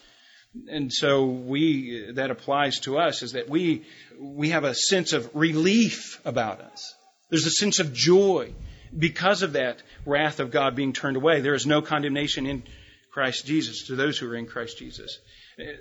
And 0.69 0.91
so 0.91 1.25
we, 1.25 2.11
that 2.11 2.31
applies 2.31 2.79
to 2.81 2.97
us 2.97 3.21
is 3.23 3.33
that 3.33 3.49
we, 3.49 3.85
we 4.19 4.49
have 4.49 4.63
a 4.63 4.73
sense 4.73 5.13
of 5.13 5.29
relief 5.33 6.19
about 6.25 6.61
us. 6.61 6.95
There's 7.29 7.45
a 7.45 7.51
sense 7.51 7.79
of 7.79 7.93
joy 7.93 8.53
because 8.97 9.41
of 9.41 9.53
that 9.53 9.81
wrath 10.05 10.39
of 10.39 10.51
God 10.51 10.75
being 10.75 10.93
turned 10.93 11.17
away. 11.17 11.41
There 11.41 11.53
is 11.53 11.65
no 11.65 11.81
condemnation 11.81 12.45
in 12.45 12.63
Christ 13.11 13.45
Jesus 13.45 13.87
to 13.87 13.95
those 13.95 14.17
who 14.17 14.29
are 14.29 14.35
in 14.35 14.45
Christ 14.45 14.77
Jesus. 14.77 15.19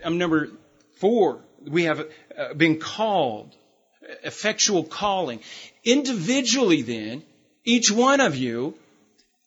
Um, 0.02 0.18
number 0.18 0.50
four, 0.98 1.40
we 1.62 1.84
have 1.84 2.00
uh, 2.00 2.54
been 2.54 2.78
called, 2.78 3.54
effectual 4.24 4.84
calling. 4.84 5.40
Individually 5.84 6.82
then, 6.82 7.22
each 7.64 7.90
one 7.90 8.20
of 8.20 8.36
you 8.36 8.74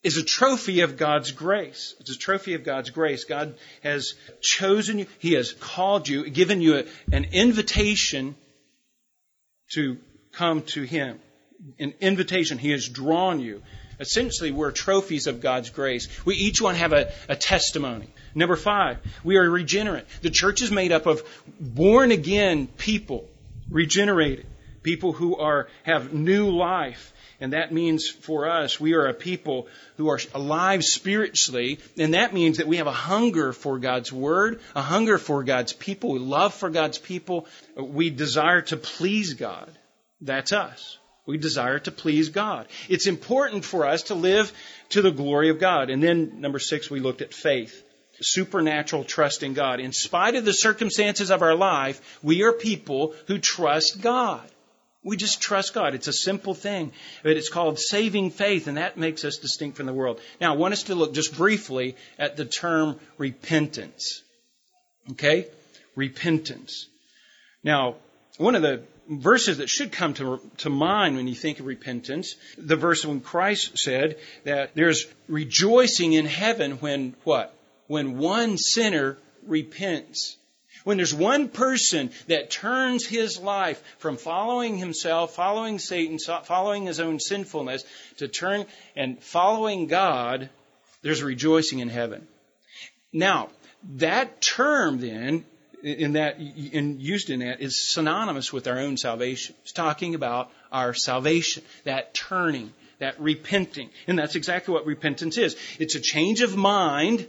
is 0.02 0.18
a 0.18 0.24
trophy 0.24 0.82
of 0.82 0.98
God's 0.98 1.32
grace. 1.32 1.94
It's 2.00 2.16
a 2.16 2.18
trophy 2.18 2.54
of 2.54 2.64
God's 2.64 2.90
grace. 2.90 3.26
God 3.26 3.56
has 3.84 4.14
chosen 4.42 5.00
you. 5.00 5.08
He 5.20 5.34
has 5.34 5.52
called 5.52 6.08
you, 6.08 6.30
given 6.30 6.62
you 6.62 6.78
a, 6.78 6.86
an 7.12 7.26
invitation 7.34 8.36
to 9.74 9.98
come 10.32 10.62
to 10.64 10.84
Him. 10.84 11.20
An 11.80 11.94
invitation. 12.00 12.58
He 12.58 12.72
has 12.72 12.88
drawn 12.88 13.42
you. 13.42 13.62
Essentially, 14.00 14.52
we're 14.52 14.72
trophies 14.72 15.28
of 15.28 15.42
God's 15.42 15.70
grace. 15.70 16.08
We 16.24 16.36
each 16.36 16.62
one 16.62 16.76
have 16.76 16.94
a, 16.94 17.12
a 17.28 17.36
testimony. 17.36 18.08
Number 18.34 18.56
five, 18.56 19.00
we 19.26 19.36
are 19.36 19.50
regenerate. 19.50 20.06
The 20.22 20.30
church 20.30 20.62
is 20.62 20.72
made 20.72 20.94
up 20.94 21.06
of 21.06 21.22
born 21.60 22.12
again 22.12 22.68
people, 22.68 23.28
regenerated. 23.70 24.46
people 24.84 25.12
who 25.12 25.36
are, 25.36 25.68
have 25.84 26.14
new 26.14 26.50
life. 26.52 27.14
And 27.42 27.54
that 27.54 27.72
means 27.72 28.10
for 28.10 28.50
us, 28.50 28.80
we 28.80 28.94
are 28.96 29.08
a 29.08 29.14
people 29.14 29.68
who 29.98 30.10
are 30.10 30.20
alive 30.34 30.84
spiritually. 30.84 31.80
And 31.98 32.14
that 32.14 32.34
means 32.34 32.58
that 32.58 32.68
we 32.68 32.78
have 32.78 32.88
a 32.88 32.92
hunger 32.92 33.54
for 33.54 33.80
God's 33.80 34.12
Word, 34.12 34.60
a 34.76 34.82
hunger 34.82 35.18
for 35.18 35.44
God's 35.44 35.72
people, 35.72 36.18
a 36.18 36.20
love 36.20 36.54
for 36.54 36.70
God's 36.70 36.98
people. 36.98 37.48
We 37.78 38.10
desire 38.10 38.62
to 38.64 38.78
please 38.78 39.36
God. 39.36 39.72
That's 40.20 40.52
us. 40.52 40.98
We 41.26 41.38
desire 41.38 41.80
to 41.80 41.92
please 41.92 42.30
God. 42.30 42.68
It's 42.90 43.08
important 43.08 43.64
for 43.64 43.86
us 43.86 44.04
to 44.04 44.16
live 44.16 44.52
to 44.90 45.02
the 45.02 45.12
glory 45.12 45.50
of 45.50 45.60
God. 45.60 45.90
And 45.90 46.04
then 46.04 46.42
number 46.42 46.60
six, 46.60 46.90
we 46.90 47.00
looked 47.00 47.22
at 47.22 47.34
faith. 47.34 47.84
Supernatural 48.20 49.06
trust 49.06 49.44
in 49.44 49.54
God. 49.54 49.80
In 49.80 49.94
spite 49.94 50.36
of 50.36 50.44
the 50.44 50.54
circumstances 50.54 51.32
of 51.32 51.42
our 51.42 51.56
life, 51.56 52.20
we 52.22 52.44
are 52.44 52.52
people 52.52 53.14
who 53.28 53.38
trust 53.38 54.02
God. 54.02 54.46
We 55.04 55.16
just 55.16 55.42
trust 55.42 55.74
God. 55.74 55.96
It's 55.96 56.10
a 56.10 56.14
simple 56.14 56.54
thing, 56.54 56.92
but 57.24 57.38
it's 57.38 57.50
called 57.50 57.80
saving 57.80 58.32
faith, 58.32 58.68
and 58.68 58.78
that 58.78 58.98
makes 58.98 59.24
us 59.24 59.38
distinct 59.38 59.78
from 59.78 59.86
the 59.86 59.94
world. 59.94 60.20
Now, 60.42 60.54
I 60.54 60.58
want 60.58 60.74
us 60.74 60.84
to 60.84 60.96
look 60.96 61.14
just 61.14 61.38
briefly 61.38 61.96
at 62.18 62.36
the 62.36 62.46
term 62.46 63.00
repentance. 63.18 64.22
Okay? 65.12 65.48
Repentance. 65.96 66.88
Now, 67.64 67.96
one 68.38 68.56
of 68.56 68.62
the 68.62 68.84
verses 69.10 69.58
that 69.58 69.70
should 69.70 69.92
come 69.92 70.14
to, 70.16 70.40
to 70.58 70.70
mind 70.70 71.16
when 71.16 71.28
you 71.28 71.36
think 71.36 71.60
of 71.60 71.66
repentance, 71.66 72.36
the 72.58 72.76
verse 72.76 73.06
when 73.06 73.22
Christ 73.22 73.78
said 73.78 74.18
that 74.44 74.76
there's 74.76 75.06
rejoicing 75.28 76.14
in 76.14 76.26
heaven 76.26 76.74
when 76.74 77.16
what? 77.24 77.56
When 77.88 78.18
one 78.18 78.58
sinner 78.58 79.18
repents. 79.48 80.38
When 80.90 80.98
there's 80.98 81.14
one 81.14 81.50
person 81.50 82.10
that 82.30 82.50
turns 82.50 83.06
his 83.06 83.38
life 83.38 83.80
from 84.00 84.18
following 84.18 84.76
himself, 84.76 85.36
following 85.36 85.78
Satan, 85.78 86.18
following 86.18 86.88
his 86.88 87.00
own 87.00 87.20
sinfulness, 87.20 87.84
to 88.18 88.28
turn 88.28 88.66
and 88.96 89.22
following 89.22 89.86
God, 89.86 90.50
there's 91.04 91.22
rejoicing 91.22 91.78
in 91.78 91.90
heaven. 91.90 92.28
Now, 93.14 93.50
that 93.98 94.42
term 94.42 95.00
then, 95.00 95.46
in 95.84 96.14
that, 96.14 96.40
in, 96.40 97.00
used 97.00 97.30
in 97.30 97.42
that, 97.42 97.62
is 97.62 97.78
synonymous 97.94 98.52
with 98.52 98.68
our 98.68 98.80
own 98.80 98.98
salvation. 98.98 99.54
It's 99.62 99.74
talking 99.74 100.16
about 100.16 100.50
our 100.72 100.96
salvation, 100.96 101.62
that 101.84 102.16
turning, 102.16 102.74
that 102.98 103.22
repenting. 103.22 103.92
And 104.08 104.18
that's 104.18 104.34
exactly 104.34 104.74
what 104.74 104.88
repentance 104.88 105.38
is. 105.38 105.56
It's 105.78 105.94
a 105.94 106.02
change 106.02 106.42
of 106.42 106.58
mind 106.58 107.28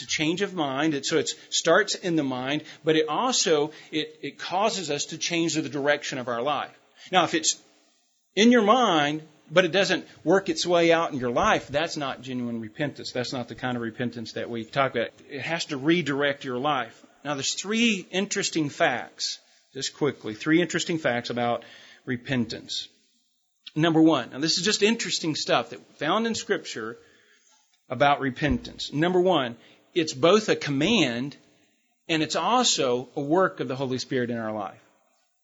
it's 0.00 0.10
a 0.10 0.16
change 0.16 0.40
of 0.40 0.54
mind. 0.54 0.94
It, 0.94 1.04
so 1.04 1.18
it 1.18 1.30
starts 1.50 1.94
in 1.94 2.16
the 2.16 2.22
mind, 2.22 2.62
but 2.84 2.96
it 2.96 3.08
also 3.08 3.72
it, 3.92 4.18
it 4.22 4.38
causes 4.38 4.90
us 4.90 5.06
to 5.06 5.18
change 5.18 5.54
the 5.54 5.68
direction 5.68 6.18
of 6.18 6.28
our 6.28 6.42
life. 6.42 6.76
Now, 7.12 7.24
if 7.24 7.34
it's 7.34 7.60
in 8.34 8.50
your 8.50 8.62
mind, 8.62 9.22
but 9.50 9.64
it 9.64 9.72
doesn't 9.72 10.06
work 10.24 10.48
its 10.48 10.64
way 10.64 10.92
out 10.92 11.12
in 11.12 11.18
your 11.18 11.30
life, 11.30 11.68
that's 11.68 11.96
not 11.96 12.22
genuine 12.22 12.60
repentance. 12.60 13.12
That's 13.12 13.32
not 13.32 13.48
the 13.48 13.54
kind 13.54 13.76
of 13.76 13.82
repentance 13.82 14.32
that 14.32 14.48
we 14.48 14.64
talk 14.64 14.92
about. 14.94 15.08
It 15.28 15.42
has 15.42 15.66
to 15.66 15.76
redirect 15.76 16.44
your 16.44 16.58
life. 16.58 17.04
Now, 17.24 17.34
there's 17.34 17.54
three 17.54 18.06
interesting 18.10 18.70
facts, 18.70 19.38
just 19.74 19.96
quickly, 19.96 20.34
three 20.34 20.62
interesting 20.62 20.98
facts 20.98 21.30
about 21.30 21.64
repentance. 22.06 22.88
Number 23.76 24.00
one, 24.00 24.30
now 24.30 24.38
this 24.40 24.58
is 24.58 24.64
just 24.64 24.82
interesting 24.82 25.34
stuff 25.34 25.70
that 25.70 25.98
found 25.98 26.26
in 26.26 26.34
Scripture 26.34 26.96
about 27.90 28.20
repentance. 28.20 28.92
Number 28.92 29.20
one, 29.20 29.56
it's 29.94 30.14
both 30.14 30.48
a 30.48 30.56
command 30.56 31.36
and 32.08 32.22
it's 32.22 32.36
also 32.36 33.08
a 33.14 33.20
work 33.20 33.60
of 33.60 33.68
the 33.68 33.76
Holy 33.76 33.98
Spirit 33.98 34.30
in 34.30 34.38
our 34.38 34.52
life. 34.52 34.80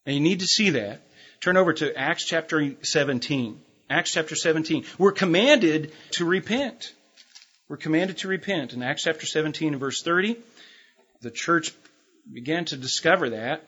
And 0.04 0.14
you 0.14 0.20
need 0.20 0.40
to 0.40 0.46
see 0.46 0.70
that. 0.70 1.00
Turn 1.40 1.56
over 1.56 1.72
to 1.72 1.96
Acts 1.96 2.24
chapter 2.24 2.74
17. 2.82 3.60
Acts 3.88 4.12
chapter 4.12 4.34
17. 4.34 4.84
We're 4.98 5.12
commanded 5.12 5.92
to 6.12 6.24
repent. 6.24 6.92
We're 7.68 7.76
commanded 7.76 8.18
to 8.18 8.28
repent. 8.28 8.72
In 8.72 8.82
Acts 8.82 9.04
chapter 9.04 9.26
17 9.26 9.74
and 9.74 9.80
verse 9.80 10.02
30, 10.02 10.36
the 11.20 11.30
church 11.30 11.72
began 12.32 12.64
to 12.66 12.76
discover 12.76 13.30
that. 13.30 13.62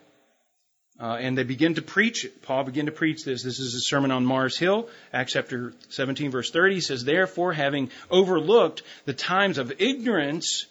Uh, 1.01 1.17
and 1.21 1.39
they 1.39 1.45
begin 1.45 1.75
to 1.75 1.83
preach. 1.83 2.27
Paul 2.43 2.65
began 2.65 2.87
to 2.87 2.93
preach 2.93 3.25
this. 3.25 3.45
This 3.45 3.61
is 3.61 3.75
a 3.75 3.81
sermon 3.81 4.11
on 4.11 4.27
Mars 4.27 4.59
Hill, 4.59 4.89
Acts 5.13 5.33
chapter 5.35 5.73
17, 5.91 6.33
verse 6.33 6.51
30. 6.51 6.75
He 6.75 6.81
says, 6.81 7.05
Therefore, 7.05 7.53
having 7.53 7.91
overlooked 8.11 8.83
the 9.05 9.13
times 9.13 9.59
of 9.59 9.73
ignorance, 9.79 10.67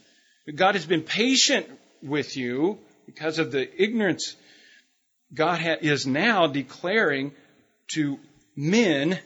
God 0.54 0.76
has 0.76 0.86
been 0.86 1.04
patient 1.04 1.68
with 2.04 2.36
you 2.36 2.78
because 3.06 3.40
of 3.40 3.52
the 3.52 3.82
ignorance. 3.82 4.36
God 5.34 5.60
ha- 5.60 5.78
is 5.82 6.06
now 6.06 6.48
declaring 6.48 7.32
to 7.94 8.20
men 8.56 9.18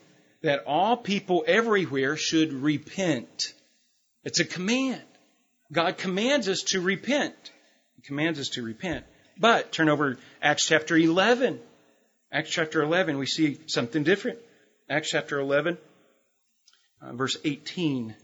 that 0.44 0.66
all 0.66 0.98
people 0.98 1.44
everywhere 1.48 2.16
should 2.16 2.54
repent. 2.54 3.54
It's 4.24 4.40
a 4.40 4.46
command. 4.46 5.02
God 5.72 5.98
commands 5.98 6.48
us 6.48 6.64
to 6.64 6.82
repent. 6.82 7.34
He 7.96 8.02
commands 8.04 8.40
us 8.40 8.50
to 8.50 8.64
repent. 8.64 9.06
But 9.42 9.72
turn 9.72 9.90
over 9.90 10.20
Acts 10.40 10.68
chapter 10.68 10.96
11. 10.96 11.60
Acts 12.32 12.52
chapter 12.52 12.84
11, 12.84 13.18
we 13.18 13.26
see 13.26 13.60
something 13.66 14.04
different. 14.04 14.38
Acts 14.88 15.10
chapter 15.10 15.40
11, 15.40 15.80
uh, 17.02 17.14
verse 17.14 17.36
18. 17.44 18.16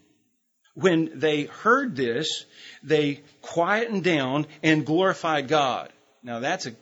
When 0.76 1.20
they 1.20 1.46
heard 1.46 1.96
this, 1.96 2.46
they 2.84 3.22
quietened 3.42 4.04
down 4.04 4.46
and 4.62 4.86
glorified 4.86 5.48
God. 5.48 5.92
Now 6.22 6.40
that's 6.40 6.68
a, 6.68 6.74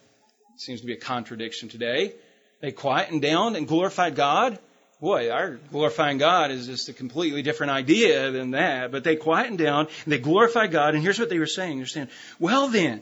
seems 0.57 0.81
to 0.81 0.85
be 0.85 0.93
a 0.93 0.99
contradiction 0.99 1.69
today. 1.69 2.13
They 2.61 2.73
quietened 2.73 3.21
down 3.21 3.55
and 3.55 3.65
glorified 3.65 4.15
God. 4.15 4.59
Boy, 4.99 5.29
our 5.29 5.51
glorifying 5.71 6.17
God 6.17 6.51
is 6.51 6.67
just 6.67 6.89
a 6.89 6.93
completely 6.93 7.41
different 7.41 7.71
idea 7.71 8.31
than 8.31 8.51
that. 8.51 8.91
But 8.91 9.05
they 9.05 9.15
quietened 9.15 9.59
down 9.59 9.87
and 10.03 10.11
they 10.11 10.19
glorified 10.19 10.71
God. 10.71 10.93
And 10.93 11.01
here's 11.01 11.19
what 11.19 11.29
they 11.29 11.39
were 11.39 11.45
saying. 11.45 11.77
They're 11.77 11.85
saying, 11.85 12.09
well 12.37 12.67
then, 12.67 13.01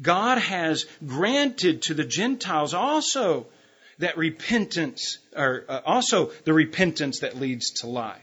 God 0.00 0.38
has 0.38 0.86
granted 1.06 1.82
to 1.82 1.94
the 1.94 2.04
Gentiles 2.04 2.74
also 2.74 3.46
that 3.98 4.16
repentance, 4.16 5.18
or 5.36 5.64
uh, 5.68 5.80
also 5.84 6.30
the 6.44 6.54
repentance 6.54 7.20
that 7.20 7.38
leads 7.38 7.70
to 7.80 7.86
life. 7.86 8.22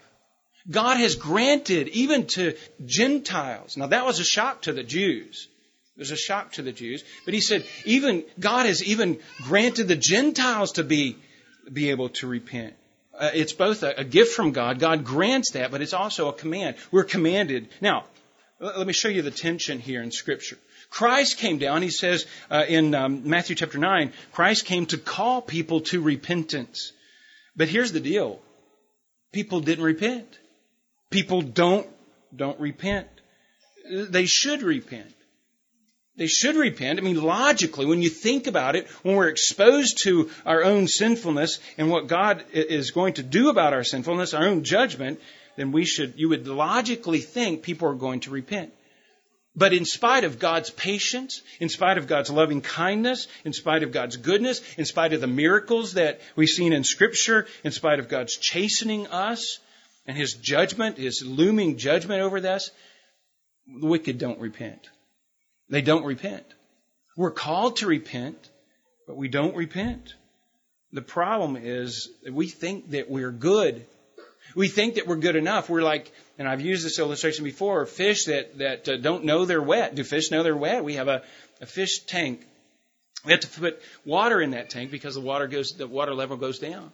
God 0.69 0.97
has 0.97 1.15
granted 1.15 1.87
even 1.89 2.25
to 2.27 2.55
Gentiles. 2.85 3.77
Now 3.77 3.87
that 3.87 4.05
was 4.05 4.19
a 4.19 4.25
shock 4.25 4.63
to 4.63 4.73
the 4.73 4.83
Jews. 4.83 5.47
It 5.95 6.01
was 6.01 6.11
a 6.11 6.17
shock 6.17 6.53
to 6.53 6.61
the 6.61 6.71
Jews. 6.71 7.03
But 7.25 7.33
he 7.33 7.41
said, 7.41 7.65
even, 7.85 8.23
God 8.39 8.65
has 8.65 8.83
even 8.83 9.19
granted 9.43 9.87
the 9.87 9.95
Gentiles 9.95 10.73
to 10.73 10.83
be, 10.83 11.17
be 11.71 11.89
able 11.89 12.09
to 12.09 12.27
repent. 12.27 12.75
Uh, 13.17 13.31
it's 13.33 13.53
both 13.53 13.81
a, 13.81 13.95
a 13.97 14.03
gift 14.03 14.35
from 14.35 14.51
God. 14.51 14.77
God 14.77 15.03
grants 15.03 15.51
that, 15.51 15.71
but 15.71 15.81
it's 15.81 15.93
also 15.93 16.29
a 16.29 16.33
command. 16.33 16.75
We're 16.91 17.03
commanded. 17.03 17.69
Now, 17.81 18.05
let 18.59 18.85
me 18.85 18.93
show 18.93 19.09
you 19.09 19.23
the 19.23 19.31
tension 19.31 19.79
here 19.79 20.03
in 20.03 20.11
Scripture. 20.11 20.57
Christ 20.89 21.37
came 21.37 21.57
down, 21.57 21.81
he 21.81 21.89
says 21.89 22.25
uh, 22.49 22.63
in 22.67 22.95
um, 22.95 23.29
Matthew 23.29 23.55
chapter 23.55 23.77
9, 23.77 24.13
Christ 24.31 24.65
came 24.65 24.85
to 24.87 24.97
call 24.97 25.41
people 25.41 25.81
to 25.81 26.01
repentance. 26.01 26.93
But 27.55 27.67
here's 27.67 27.91
the 27.91 27.99
deal 27.99 28.39
people 29.31 29.59
didn't 29.59 29.83
repent. 29.83 30.27
People 31.09 31.41
don't, 31.41 31.87
don't 32.35 32.59
repent. 32.59 33.07
They 33.89 34.25
should 34.25 34.61
repent. 34.61 35.13
They 36.17 36.27
should 36.27 36.55
repent. 36.55 36.99
I 36.99 37.03
mean, 37.03 37.21
logically, 37.21 37.85
when 37.85 38.01
you 38.01 38.09
think 38.09 38.47
about 38.47 38.75
it, 38.75 38.87
when 39.03 39.15
we're 39.15 39.29
exposed 39.29 39.99
to 40.03 40.31
our 40.45 40.63
own 40.63 40.87
sinfulness 40.87 41.59
and 41.77 41.91
what 41.91 42.07
God 42.07 42.43
is 42.53 42.89
going 42.91 43.13
to 43.13 43.23
do 43.23 43.49
about 43.49 43.73
our 43.73 43.83
sinfulness, 43.83 44.33
our 44.33 44.43
own 44.43 44.63
judgment, 44.63 45.21
then 45.57 45.71
we 45.71 45.85
should, 45.85 46.15
you 46.17 46.29
would 46.29 46.47
logically 46.47 47.19
think 47.19 47.61
people 47.61 47.87
are 47.87 47.95
going 47.95 48.21
to 48.21 48.31
repent. 48.31 48.73
But 49.57 49.73
in 49.73 49.85
spite 49.85 50.23
of 50.23 50.37
God's 50.37 50.69
patience, 50.69 51.41
in 51.59 51.69
spite 51.69 51.97
of 51.97 52.05
God's 52.05 52.29
loving 52.29 52.61
kindness, 52.61 53.27
in 53.43 53.53
spite 53.53 53.81
of 53.81 53.91
God's 53.91 54.15
goodness, 54.15 54.61
in 54.77 54.85
spite 54.85 55.13
of 55.13 55.21
the 55.21 55.25
miracles 55.25 55.93
that 55.93 56.21
we've 56.35 56.47
seen 56.47 56.73
in 56.73 56.83
Scripture, 56.83 57.47
in 57.63 57.71
spite 57.71 57.97
of 57.97 58.07
God's 58.07 58.37
chastening 58.37 59.07
us 59.07 59.59
and 60.05 60.15
His 60.15 60.35
judgment, 60.35 60.99
His 60.99 61.23
looming 61.25 61.77
judgment 61.77 62.21
over 62.21 62.37
us, 62.37 62.69
the 63.65 63.87
wicked 63.87 64.19
don't 64.19 64.39
repent. 64.39 64.89
They 65.69 65.81
don't 65.81 66.05
repent. 66.05 66.45
We're 67.17 67.31
called 67.31 67.77
to 67.77 67.87
repent, 67.87 68.37
but 69.07 69.17
we 69.17 69.27
don't 69.27 69.55
repent. 69.55 70.13
The 70.93 71.01
problem 71.01 71.57
is 71.59 72.09
that 72.23 72.33
we 72.33 72.47
think 72.47 72.91
that 72.91 73.09
we're 73.09 73.31
good. 73.31 73.87
We 74.55 74.67
think 74.67 74.95
that 74.95 75.07
we're 75.07 75.15
good 75.15 75.35
enough. 75.35 75.67
We're 75.67 75.81
like, 75.81 76.11
and 76.37 76.47
I've 76.47 76.61
used 76.61 76.85
this 76.85 76.99
illustration 76.99 77.43
before, 77.43 77.85
fish 77.85 78.25
that, 78.25 78.57
that 78.59 78.87
uh, 78.87 78.97
don't 78.97 79.25
know 79.25 79.45
they're 79.45 79.61
wet. 79.61 79.95
Do 79.95 80.03
fish 80.03 80.29
know 80.29 80.43
they're 80.43 80.55
wet? 80.55 80.83
We 80.83 80.95
have 80.95 81.07
a, 81.07 81.23
a 81.61 81.65
fish 81.65 81.99
tank. 82.05 82.45
We 83.25 83.31
have 83.31 83.41
to 83.41 83.47
put 83.47 83.81
water 84.05 84.39
in 84.41 84.51
that 84.51 84.69
tank 84.69 84.91
because 84.91 85.15
the 85.15 85.21
water 85.21 85.47
goes, 85.47 85.73
the 85.77 85.87
water 85.87 86.13
level 86.13 86.37
goes 86.37 86.59
down. 86.59 86.91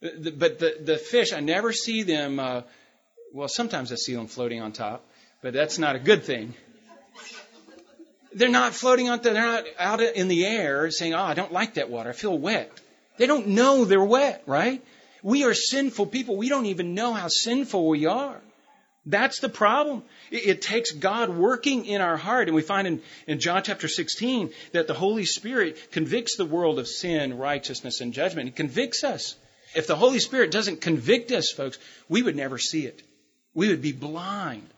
The, 0.00 0.32
but 0.32 0.58
the, 0.58 0.76
the 0.82 0.96
fish, 0.98 1.32
I 1.32 1.40
never 1.40 1.72
see 1.72 2.02
them, 2.02 2.38
uh, 2.38 2.62
well, 3.32 3.48
sometimes 3.48 3.92
I 3.92 3.94
see 3.94 4.14
them 4.14 4.26
floating 4.26 4.60
on 4.60 4.72
top, 4.72 5.06
but 5.40 5.54
that's 5.54 5.78
not 5.78 5.96
a 5.96 5.98
good 5.98 6.24
thing. 6.24 6.54
They're 8.34 8.48
not 8.48 8.74
floating 8.74 9.08
on, 9.08 9.20
they're 9.22 9.34
not 9.34 9.64
out 9.78 10.00
in 10.02 10.26
the 10.26 10.44
air 10.44 10.90
saying, 10.90 11.14
oh, 11.14 11.22
I 11.22 11.34
don't 11.34 11.52
like 11.52 11.74
that 11.74 11.88
water. 11.88 12.10
I 12.10 12.12
feel 12.12 12.36
wet. 12.36 12.70
They 13.16 13.26
don't 13.26 13.48
know 13.48 13.84
they're 13.84 14.04
wet, 14.04 14.42
right? 14.46 14.84
We 15.22 15.44
are 15.44 15.54
sinful 15.54 16.06
people. 16.06 16.36
We 16.36 16.48
don't 16.48 16.66
even 16.66 16.94
know 16.94 17.12
how 17.12 17.28
sinful 17.28 17.88
we 17.88 18.06
are. 18.06 18.40
That's 19.06 19.40
the 19.40 19.48
problem. 19.48 20.02
It, 20.30 20.46
it, 20.46 20.62
takes 20.62 20.90
God 20.90 21.28
working 21.28 21.84
in 21.84 22.00
our 22.00 22.16
heart. 22.16 22.48
And 22.48 22.54
we 22.54 22.62
find 22.62 22.86
in, 22.86 23.02
in 23.26 23.38
John 23.38 23.62
chapter 23.62 23.86
16 23.86 24.50
that 24.72 24.86
the 24.86 24.94
Holy 24.94 25.26
Spirit 25.26 25.90
convicts 25.92 26.36
the 26.36 26.46
world 26.46 26.78
of 26.78 26.88
sin, 26.88 27.36
righteousness, 27.36 28.00
and 28.00 28.12
judgment. 28.14 28.48
He 28.48 28.52
convicts 28.52 29.04
us. 29.04 29.36
If 29.74 29.86
the 29.86 29.96
Holy 29.96 30.20
Spirit 30.20 30.50
doesn't 30.50 30.80
convict 30.80 31.32
us, 31.32 31.50
folks, 31.50 31.78
we 32.08 32.22
would 32.22 32.36
never 32.36 32.58
see 32.58 32.86
it. 32.86 33.02
We 33.52 33.68
would 33.68 33.82
be 33.82 33.92
blind. 33.92 34.68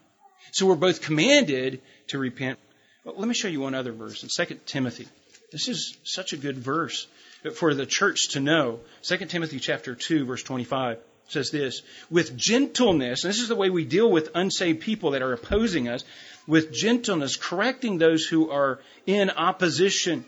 So 0.53 0.67
we're 0.67 0.75
both 0.75 1.03
commanded 1.03 1.81
to 2.09 2.19
repent. 2.19 2.59
Well, 3.05 3.15
let 3.17 3.29
me 3.29 3.35
show 3.35 3.49
you 3.49 3.61
one 3.61 3.75
other 3.75 3.93
verse 3.93 4.23
in 4.23 4.47
2 4.47 4.61
Timothy. 4.67 5.07
This 5.53 5.69
is 5.69 5.97
such 6.03 6.33
a 6.33 6.37
good 6.37 6.59
verse 6.59 7.07
for 7.55 7.75
the 7.75 7.87
church 7.87 8.31
to 8.31 8.41
know. 8.41 8.81
2 9.03 9.19
Timothy 9.27 9.61
chapter 9.61 9.95
2 9.95 10.25
verse 10.25 10.43
25 10.43 10.99
says 11.29 11.51
this, 11.51 11.83
with 12.11 12.37
gentleness, 12.37 13.25
and 13.25 13.33
this 13.33 13.41
is 13.41 13.49
the 13.49 13.57
way 13.57 13.71
we 13.71 13.85
deal 13.85 14.11
with 14.11 14.31
unsaved 14.35 14.81
people 14.81 15.13
that 15.13 15.23
are 15.23 15.33
opposing 15.33 15.89
us, 15.89 16.05
with 16.47 16.73
gentleness, 16.73 17.37
correcting 17.37 17.99
those 17.99 18.25
who 18.25 18.51
are 18.51 18.81
in 19.07 19.31
opposition. 19.31 20.25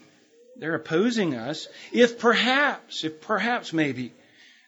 They're 0.56 0.74
opposing 0.74 1.36
us. 1.36 1.68
If 1.92 2.18
perhaps, 2.18 3.04
if 3.04 3.20
perhaps 3.20 3.72
maybe, 3.72 4.12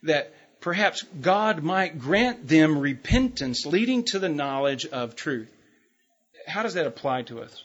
that 0.04 0.32
perhaps 0.60 1.04
God 1.20 1.62
might 1.62 1.99
grant 1.99 2.46
them 2.46 2.78
repentance 2.78 3.66
leading 3.66 4.04
to 4.06 4.18
the 4.18 4.28
knowledge 4.28 4.87
of 4.87 5.16
truth. 5.16 5.49
How 6.46 6.62
does 6.62 6.75
that 6.75 6.87
apply 6.87 7.22
to 7.22 7.40
us? 7.40 7.64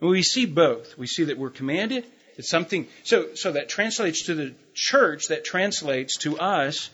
we 0.00 0.22
see 0.22 0.46
both. 0.46 0.96
We 0.96 1.06
see 1.06 1.24
that 1.24 1.38
we're 1.38 1.50
commanded. 1.50 2.06
It's 2.36 2.48
something, 2.48 2.88
so, 3.04 3.34
so 3.34 3.52
that 3.52 3.68
translates 3.68 4.24
to 4.24 4.34
the 4.34 4.54
church, 4.72 5.28
that 5.28 5.44
translates 5.44 6.16
to 6.18 6.38
us 6.38 6.88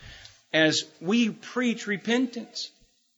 as 0.57 0.85
we 1.03 1.29
preach 1.29 1.87
repentance. 1.87 2.71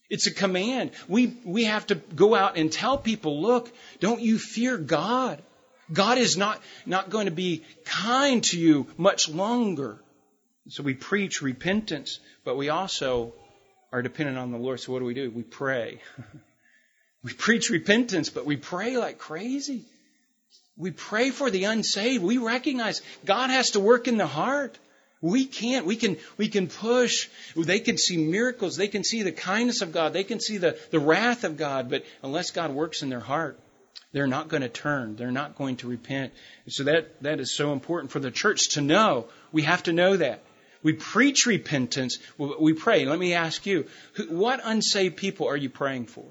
It's 0.09 0.27
a 0.27 0.33
command. 0.33 0.91
We, 1.07 1.37
we 1.45 1.65
have 1.65 1.87
to 1.87 1.95
go 1.95 2.35
out 2.35 2.57
and 2.57 2.69
tell 2.69 2.97
people, 2.97 3.41
look, 3.41 3.71
don't 4.01 4.19
you 4.19 4.37
fear 4.37 4.77
God. 4.77 5.41
God 5.91 6.17
is 6.17 6.35
not, 6.35 6.61
not 6.85 7.09
going 7.09 7.25
to 7.25 7.31
be 7.31 7.63
kind 7.85 8.43
to 8.45 8.59
you 8.59 8.87
much 8.97 9.29
longer. 9.29 10.01
So 10.67 10.83
we 10.83 10.95
preach 10.95 11.41
repentance, 11.41 12.19
but 12.43 12.57
we 12.57 12.67
also 12.69 13.33
are 13.93 14.01
dependent 14.01 14.37
on 14.37 14.51
the 14.51 14.57
Lord. 14.57 14.81
So 14.81 14.91
what 14.91 14.99
do 14.99 15.05
we 15.05 15.13
do? 15.13 15.31
We 15.31 15.43
pray. 15.43 16.01
we 17.23 17.31
preach 17.31 17.69
repentance, 17.69 18.29
but 18.29 18.45
we 18.45 18.57
pray 18.57 18.97
like 18.97 19.17
crazy. 19.17 19.85
We 20.75 20.91
pray 20.91 21.29
for 21.29 21.49
the 21.49 21.63
unsaved. 21.63 22.21
We 22.21 22.37
recognize 22.37 23.01
God 23.23 23.49
has 23.49 23.71
to 23.71 23.79
work 23.79 24.09
in 24.09 24.17
the 24.17 24.27
heart. 24.27 24.77
We 25.21 25.45
can't. 25.45 25.85
We 25.85 25.95
can, 25.97 26.17
we 26.37 26.47
can 26.47 26.67
push. 26.67 27.27
They 27.55 27.79
can 27.79 27.97
see 27.97 28.17
miracles. 28.17 28.77
They 28.77 28.87
can 28.87 29.03
see 29.03 29.23
the 29.23 29.33
kindness 29.33 29.81
of 29.81 29.91
God. 29.91 30.13
They 30.13 30.23
can 30.23 30.39
see 30.39 30.57
the, 30.57 30.77
the 30.91 30.99
wrath 30.99 31.43
of 31.43 31.57
God. 31.57 31.89
But 31.89 32.05
unless 32.23 32.51
God 32.51 32.71
works 32.71 33.01
in 33.01 33.09
their 33.09 33.19
heart, 33.19 33.59
they're 34.13 34.27
not 34.27 34.47
going 34.47 34.61
to 34.61 34.69
turn. 34.69 35.17
They're 35.17 35.31
not 35.31 35.55
going 35.55 35.77
to 35.77 35.87
repent. 35.87 36.33
And 36.65 36.73
so 36.73 36.83
that, 36.85 37.21
that 37.23 37.39
is 37.39 37.53
so 37.53 37.73
important 37.73 38.11
for 38.11 38.19
the 38.19 38.31
church 38.31 38.69
to 38.69 38.81
know. 38.81 39.27
We 39.51 39.63
have 39.63 39.83
to 39.83 39.93
know 39.93 40.15
that. 40.17 40.41
We 40.81 40.93
preach 40.93 41.45
repentance. 41.45 42.19
We 42.37 42.73
pray. 42.73 43.05
Let 43.05 43.19
me 43.19 43.33
ask 43.33 43.65
you, 43.65 43.87
what 44.29 44.61
unsaved 44.63 45.17
people 45.17 45.47
are 45.47 45.57
you 45.57 45.69
praying 45.69 46.05
for? 46.05 46.25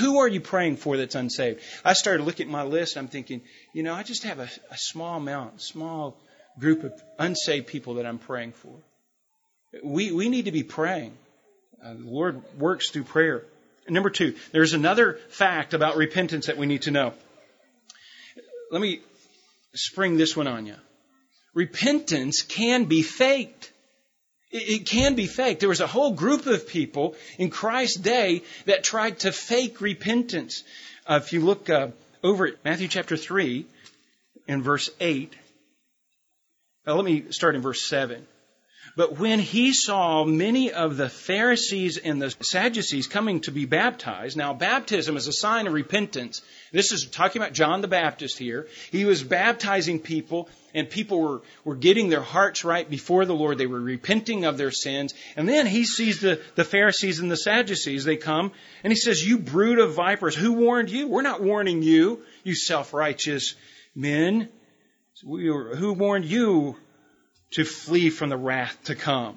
Who 0.00 0.18
are 0.18 0.28
you 0.28 0.40
praying 0.40 0.78
for 0.78 0.96
that's 0.96 1.14
unsaved? 1.14 1.60
I 1.84 1.92
started 1.92 2.24
looking 2.24 2.48
at 2.48 2.52
my 2.52 2.64
list. 2.64 2.96
I'm 2.96 3.08
thinking, 3.08 3.42
you 3.72 3.84
know, 3.84 3.94
I 3.94 4.02
just 4.02 4.24
have 4.24 4.40
a, 4.40 4.48
a 4.70 4.76
small 4.76 5.18
amount, 5.18 5.60
small 5.60 6.18
group 6.58 6.84
of 6.84 6.92
unsaved 7.18 7.66
people 7.66 7.94
that 7.94 8.06
I'm 8.06 8.18
praying 8.18 8.52
for. 8.52 8.74
We, 9.82 10.12
we 10.12 10.28
need 10.28 10.46
to 10.46 10.52
be 10.52 10.62
praying. 10.62 11.16
Uh, 11.84 11.94
the 11.94 12.10
Lord 12.10 12.42
works 12.58 12.90
through 12.90 13.04
prayer. 13.04 13.44
number 13.88 14.10
two, 14.10 14.34
there's 14.52 14.72
another 14.72 15.18
fact 15.28 15.74
about 15.74 15.96
repentance 15.96 16.46
that 16.46 16.56
we 16.56 16.66
need 16.66 16.82
to 16.82 16.90
know. 16.90 17.12
Let 18.70 18.80
me 18.80 19.00
spring 19.74 20.16
this 20.16 20.36
one 20.36 20.46
on 20.46 20.66
you. 20.66 20.76
Repentance 21.54 22.42
can 22.42 22.84
be 22.84 23.02
faked. 23.02 23.70
It, 24.50 24.68
it 24.68 24.86
can 24.86 25.14
be 25.14 25.26
faked. 25.26 25.60
There 25.60 25.68
was 25.68 25.80
a 25.80 25.86
whole 25.86 26.12
group 26.12 26.46
of 26.46 26.68
people 26.68 27.14
in 27.38 27.50
Christ's 27.50 27.96
day 27.96 28.42
that 28.64 28.82
tried 28.82 29.20
to 29.20 29.32
fake 29.32 29.80
repentance. 29.80 30.64
Uh, 31.06 31.20
if 31.22 31.32
you 31.32 31.40
look 31.40 31.70
uh, 31.70 31.88
over 32.22 32.46
at 32.46 32.64
Matthew 32.64 32.88
chapter 32.88 33.16
3 33.16 33.66
and 34.48 34.62
verse 34.62 34.90
8, 35.00 35.32
now, 36.86 36.94
let 36.94 37.04
me 37.04 37.24
start 37.30 37.56
in 37.56 37.62
verse 37.62 37.82
7. 37.82 38.24
But 38.96 39.18
when 39.18 39.40
he 39.40 39.72
saw 39.74 40.24
many 40.24 40.72
of 40.72 40.96
the 40.96 41.08
Pharisees 41.08 41.98
and 41.98 42.22
the 42.22 42.30
Sadducees 42.30 43.08
coming 43.08 43.40
to 43.40 43.50
be 43.50 43.66
baptized, 43.66 44.36
now 44.36 44.54
baptism 44.54 45.16
is 45.16 45.26
a 45.26 45.32
sign 45.32 45.66
of 45.66 45.72
repentance. 45.72 46.40
This 46.72 46.92
is 46.92 47.04
talking 47.04 47.42
about 47.42 47.52
John 47.52 47.82
the 47.82 47.88
Baptist 47.88 48.38
here. 48.38 48.68
He 48.92 49.04
was 49.04 49.22
baptizing 49.22 49.98
people, 49.98 50.48
and 50.74 50.88
people 50.88 51.20
were, 51.20 51.42
were 51.64 51.74
getting 51.74 52.08
their 52.08 52.22
hearts 52.22 52.64
right 52.64 52.88
before 52.88 53.26
the 53.26 53.34
Lord. 53.34 53.58
They 53.58 53.66
were 53.66 53.80
repenting 53.80 54.44
of 54.44 54.56
their 54.56 54.70
sins. 54.70 55.12
And 55.36 55.46
then 55.48 55.66
he 55.66 55.84
sees 55.84 56.20
the, 56.20 56.40
the 56.54 56.64
Pharisees 56.64 57.18
and 57.18 57.30
the 57.30 57.36
Sadducees. 57.36 58.04
They 58.04 58.16
come, 58.16 58.52
and 58.84 58.92
he 58.92 58.96
says, 58.96 59.26
You 59.26 59.38
brood 59.38 59.80
of 59.80 59.94
vipers, 59.94 60.36
who 60.36 60.52
warned 60.52 60.90
you? 60.90 61.08
We're 61.08 61.22
not 61.22 61.42
warning 61.42 61.82
you, 61.82 62.22
you 62.44 62.54
self 62.54 62.94
righteous 62.94 63.56
men 63.94 64.48
who 65.22 65.92
warned 65.92 66.24
you 66.24 66.76
to 67.52 67.64
flee 67.64 68.10
from 68.10 68.28
the 68.28 68.36
wrath 68.36 68.76
to 68.84 68.94
come? 68.94 69.36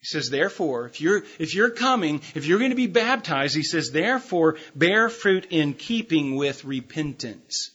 He 0.00 0.06
says, 0.06 0.30
therefore, 0.30 0.86
if 0.86 1.00
you're, 1.00 1.22
if 1.38 1.54
you're 1.54 1.70
coming, 1.70 2.22
if 2.34 2.44
you're 2.44 2.58
going 2.58 2.70
to 2.70 2.76
be 2.76 2.88
baptized, 2.88 3.54
he 3.54 3.62
says, 3.62 3.92
therefore, 3.92 4.56
bear 4.74 5.08
fruit 5.08 5.46
in 5.50 5.74
keeping 5.74 6.34
with 6.34 6.64
repentance. 6.64 7.70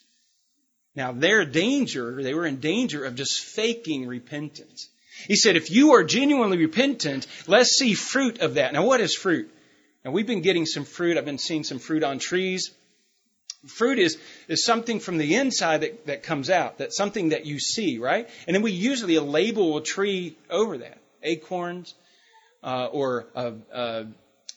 Now, 0.94 1.14
their 1.14 1.46
danger, 1.46 2.22
they 2.22 2.34
were 2.34 2.46
in 2.46 2.60
danger 2.60 3.06
of 3.06 3.16
just 3.16 3.40
faking 3.40 4.08
repentance. 4.08 4.90
He 5.26 5.36
said, 5.36 5.56
if 5.56 5.72
you 5.72 5.94
are 5.94 6.04
genuinely 6.04 6.58
repentant, 6.58 7.28
let's 7.48 7.78
see 7.78 7.94
fruit 7.94 8.40
of 8.40 8.56
that. 8.56 8.74
Now, 8.74 8.86
what 8.86 9.00
is 9.00 9.16
fruit? 9.16 9.50
Now, 10.04 10.12
we've 10.12 10.28
been 10.28 10.42
getting 10.42 10.66
some 10.66 10.84
fruit. 10.84 11.18
I've 11.18 11.24
been 11.24 11.38
seeing 11.38 11.64
some 11.64 11.80
fruit 11.80 12.04
on 12.04 12.20
trees. 12.20 12.72
Fruit 13.66 14.00
is, 14.00 14.18
is 14.48 14.64
something 14.64 15.00
from 15.00 15.18
the 15.18 15.36
inside 15.36 15.82
that, 15.82 16.06
that 16.06 16.24
comes 16.24 16.50
out. 16.50 16.78
That's 16.78 16.96
something 16.96 17.30
that 17.30 17.46
you 17.46 17.60
see, 17.60 17.98
right? 17.98 18.30
And 18.46 18.56
then 18.56 18.62
we 18.62 18.72
usually 18.72 19.18
label 19.20 19.78
a 19.78 19.84
tree 19.84 20.38
over 20.50 20.78
that. 20.78 21.00
Acorns, 21.24 21.96
uh, 22.64 22.86
or 22.86 23.28
a, 23.36 23.54
a, 23.74 24.06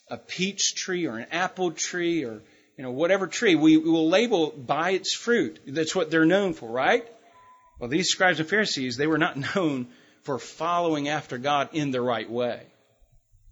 a, 0.08 0.16
peach 0.18 0.74
tree, 0.74 1.06
or 1.06 1.16
an 1.16 1.26
apple 1.32 1.72
tree, 1.72 2.24
or 2.24 2.42
you 2.76 2.84
know 2.84 2.90
whatever 2.90 3.26
tree. 3.26 3.54
We, 3.54 3.78
we 3.78 3.90
will 3.90 4.08
label 4.08 4.50
by 4.50 4.90
its 4.90 5.14
fruit. 5.14 5.58
That's 5.66 5.94
what 5.94 6.10
they're 6.10 6.26
known 6.26 6.52
for, 6.52 6.68
right? 6.70 7.08
Well, 7.78 7.88
these 7.88 8.10
scribes 8.10 8.38
and 8.38 8.48
Pharisees, 8.48 8.98
they 8.98 9.06
were 9.06 9.18
not 9.18 9.36
known 9.56 9.88
for 10.22 10.38
following 10.38 11.08
after 11.08 11.38
God 11.38 11.70
in 11.72 11.90
the 11.90 12.02
right 12.02 12.30
way. 12.30 12.62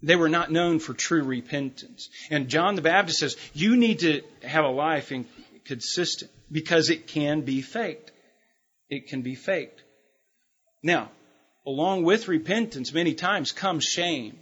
They 0.03 0.17
were 0.17 0.29
not 0.29 0.53
known 0.53 0.79
for 0.79 0.95
true 0.95 1.25
repentance. 1.25 2.09
And 2.31 2.49
John 2.49 2.77
the 2.77 2.83
Baptist 2.83 3.19
says, 3.19 3.37
you 3.53 3.77
need 3.77 4.01
to 4.01 4.23
have 4.45 4.65
a 4.65 4.69
life 4.71 5.11
in, 5.11 5.27
consistent 5.69 6.31
because 6.51 6.91
it 6.91 7.07
can 7.07 7.43
be 7.43 7.63
faked. 7.63 8.11
It 8.89 9.07
can 9.07 9.23
be 9.23 9.35
faked. 9.37 9.83
Now, 10.83 11.11
along 11.67 12.03
with 12.03 12.27
repentance, 12.27 12.93
many 12.93 13.15
times 13.15 13.53
comes 13.53 13.85
shame. 13.85 14.39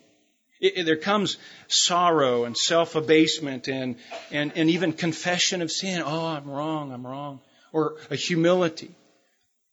It, 0.60 0.78
it, 0.78 0.84
there 0.84 0.96
comes 0.96 1.36
sorrow 1.68 2.44
and 2.44 2.56
self 2.56 2.94
abasement 2.94 3.68
and, 3.68 3.96
and, 4.30 4.52
and 4.56 4.70
even 4.70 4.92
confession 4.92 5.60
of 5.60 5.70
sin. 5.70 6.02
Oh, 6.04 6.26
I'm 6.26 6.48
wrong, 6.48 6.92
I'm 6.92 7.06
wrong. 7.06 7.40
Or 7.72 7.96
a 8.10 8.16
humility. 8.16 8.94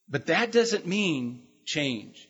But 0.10 0.26
that 0.26 0.52
doesn't 0.52 0.86
mean 0.86 1.44
change. 1.66 2.28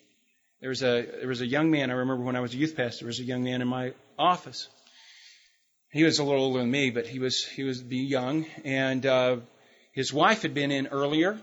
There 0.60 0.68
was 0.68 0.82
a 0.82 1.02
there 1.02 1.28
was 1.28 1.40
a 1.40 1.46
young 1.46 1.70
man 1.70 1.90
I 1.90 1.94
remember 1.94 2.24
when 2.24 2.36
I 2.36 2.40
was 2.40 2.54
a 2.54 2.56
youth 2.56 2.76
pastor. 2.76 3.04
There 3.04 3.08
was 3.08 3.20
a 3.20 3.24
young 3.24 3.42
man 3.42 3.60
in 3.60 3.68
my 3.68 3.92
office, 4.18 4.68
he 5.94 6.02
was 6.02 6.18
a 6.18 6.24
little 6.24 6.42
older 6.42 6.58
than 6.58 6.72
me, 6.72 6.90
but 6.90 7.06
he 7.06 7.20
was 7.20 7.46
he 7.46 7.62
was 7.62 7.80
be 7.80 7.98
young, 7.98 8.46
and 8.64 9.06
uh, 9.06 9.36
his 9.92 10.12
wife 10.12 10.42
had 10.42 10.52
been 10.52 10.72
in 10.72 10.88
earlier, 10.88 11.38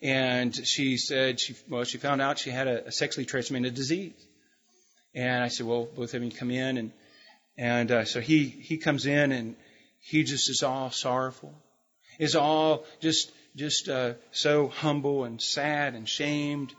and 0.00 0.54
she 0.54 0.96
said 0.96 1.40
she 1.40 1.56
well 1.68 1.82
she 1.82 1.98
found 1.98 2.22
out 2.22 2.38
she 2.38 2.50
had 2.50 2.68
a, 2.68 2.86
a 2.86 2.92
sexually 2.92 3.26
transmitted 3.26 3.74
disease, 3.74 4.14
and 5.16 5.42
I 5.42 5.48
said, 5.48 5.66
well, 5.66 5.84
both 5.84 6.14
of 6.14 6.22
you 6.22 6.30
come 6.30 6.52
in, 6.52 6.78
and 6.78 6.92
and 7.56 7.90
uh, 7.90 8.04
so 8.04 8.20
he 8.20 8.44
he 8.44 8.76
comes 8.78 9.04
in 9.04 9.32
and 9.32 9.56
he 9.98 10.22
just 10.22 10.48
is 10.48 10.62
all 10.62 10.92
sorrowful, 10.92 11.52
is 12.20 12.36
all 12.36 12.84
just 13.00 13.32
just 13.56 13.88
uh, 13.88 14.12
so 14.30 14.68
humble 14.68 15.24
and 15.24 15.42
sad 15.42 15.96
and 15.96 16.08
shamed, 16.08 16.72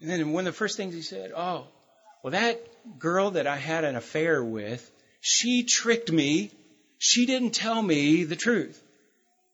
and 0.00 0.08
then 0.08 0.32
one 0.32 0.46
of 0.46 0.54
the 0.54 0.56
first 0.56 0.76
things 0.76 0.94
he 0.94 1.02
said, 1.02 1.32
oh, 1.36 1.66
well 2.22 2.30
that 2.30 2.64
girl 3.00 3.32
that 3.32 3.48
I 3.48 3.56
had 3.56 3.82
an 3.82 3.96
affair 3.96 4.44
with 4.44 4.88
she 5.22 5.62
tricked 5.62 6.10
me. 6.10 6.50
She 6.98 7.26
didn't 7.26 7.52
tell 7.52 7.80
me 7.80 8.24
the 8.24 8.36
truth. 8.36 8.82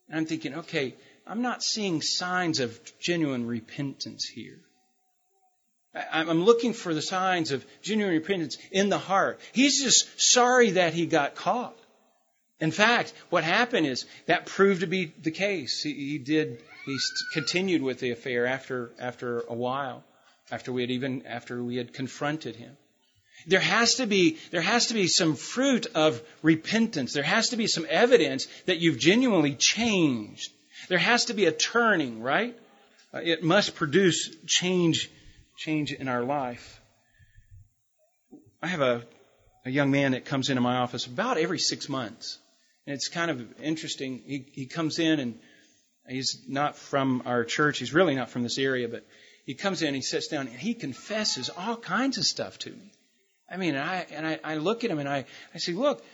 And 0.08 0.18
I'm 0.18 0.26
thinking, 0.26 0.54
okay, 0.54 0.94
I'm 1.26 1.42
not 1.42 1.62
seeing 1.62 2.00
signs 2.00 2.58
of 2.58 2.80
genuine 2.98 3.46
repentance 3.46 4.24
here. 4.24 4.58
I'm 5.94 6.44
looking 6.44 6.72
for 6.72 6.94
the 6.94 7.02
signs 7.02 7.52
of 7.52 7.66
genuine 7.82 8.14
repentance 8.14 8.56
in 8.70 8.88
the 8.88 8.98
heart. 8.98 9.40
He's 9.52 9.82
just 9.82 10.20
sorry 10.20 10.72
that 10.72 10.94
he 10.94 11.04
got 11.06 11.34
caught. 11.34 11.76
In 12.60 12.70
fact, 12.70 13.12
what 13.28 13.44
happened 13.44 13.86
is 13.86 14.06
that 14.24 14.46
proved 14.46 14.80
to 14.80 14.86
be 14.86 15.12
the 15.22 15.30
case. 15.30 15.82
He, 15.82 15.92
he 15.92 16.18
did. 16.18 16.62
He 16.86 16.98
continued 17.34 17.82
with 17.82 18.00
the 18.00 18.10
affair 18.10 18.46
after 18.46 18.90
after 18.98 19.40
a 19.40 19.54
while, 19.54 20.02
after 20.50 20.72
we 20.72 20.80
had 20.82 20.90
even 20.90 21.26
after 21.26 21.62
we 21.62 21.76
had 21.76 21.92
confronted 21.92 22.56
him. 22.56 22.76
There 23.46 23.60
has 23.60 23.94
to 23.96 24.06
be 24.06 24.38
there 24.50 24.60
has 24.60 24.86
to 24.86 24.94
be 24.94 25.06
some 25.06 25.36
fruit 25.36 25.86
of 25.94 26.22
repentance. 26.42 27.12
There 27.12 27.22
has 27.22 27.50
to 27.50 27.56
be 27.56 27.66
some 27.66 27.86
evidence 27.88 28.46
that 28.66 28.78
you've 28.78 28.98
genuinely 28.98 29.54
changed. 29.54 30.52
There 30.88 30.98
has 30.98 31.26
to 31.26 31.34
be 31.34 31.46
a 31.46 31.52
turning, 31.52 32.22
right? 32.22 32.56
Uh, 33.12 33.20
it 33.22 33.42
must 33.42 33.74
produce 33.74 34.30
change 34.46 35.10
change 35.56 35.92
in 35.92 36.08
our 36.08 36.22
life. 36.22 36.80
I 38.62 38.66
have 38.66 38.80
a 38.80 39.04
a 39.68 39.70
young 39.70 39.90
man 39.90 40.12
that 40.12 40.24
comes 40.24 40.50
into 40.50 40.60
my 40.60 40.76
office 40.76 41.06
about 41.06 41.38
every 41.38 41.58
six 41.58 41.88
months. 41.88 42.38
And 42.86 42.94
it's 42.94 43.08
kind 43.08 43.30
of 43.30 43.60
interesting. 43.60 44.22
He, 44.26 44.46
he 44.52 44.66
comes 44.66 44.98
in 44.98 45.20
and 45.20 45.38
he's 46.08 46.42
not 46.48 46.76
from 46.76 47.22
our 47.26 47.44
church. 47.44 47.78
He's 47.78 47.92
really 47.92 48.14
not 48.14 48.30
from 48.30 48.42
this 48.42 48.58
area, 48.58 48.88
but 48.88 49.06
he 49.44 49.54
comes 49.54 49.82
in, 49.82 49.94
he 49.94 50.00
sits 50.00 50.28
down, 50.28 50.48
and 50.48 50.56
he 50.56 50.74
confesses 50.74 51.50
all 51.50 51.76
kinds 51.76 52.18
of 52.18 52.24
stuff 52.24 52.58
to 52.60 52.70
me. 52.70 52.92
I 53.50 53.56
mean, 53.56 53.74
and 53.74 53.84
I 53.84 54.06
and 54.10 54.26
I, 54.26 54.40
I 54.44 54.54
look 54.56 54.84
at 54.84 54.90
him 54.90 54.98
and 54.98 55.08
I, 55.08 55.24
I 55.54 55.58
say, 55.58 55.72
look, 55.72 56.04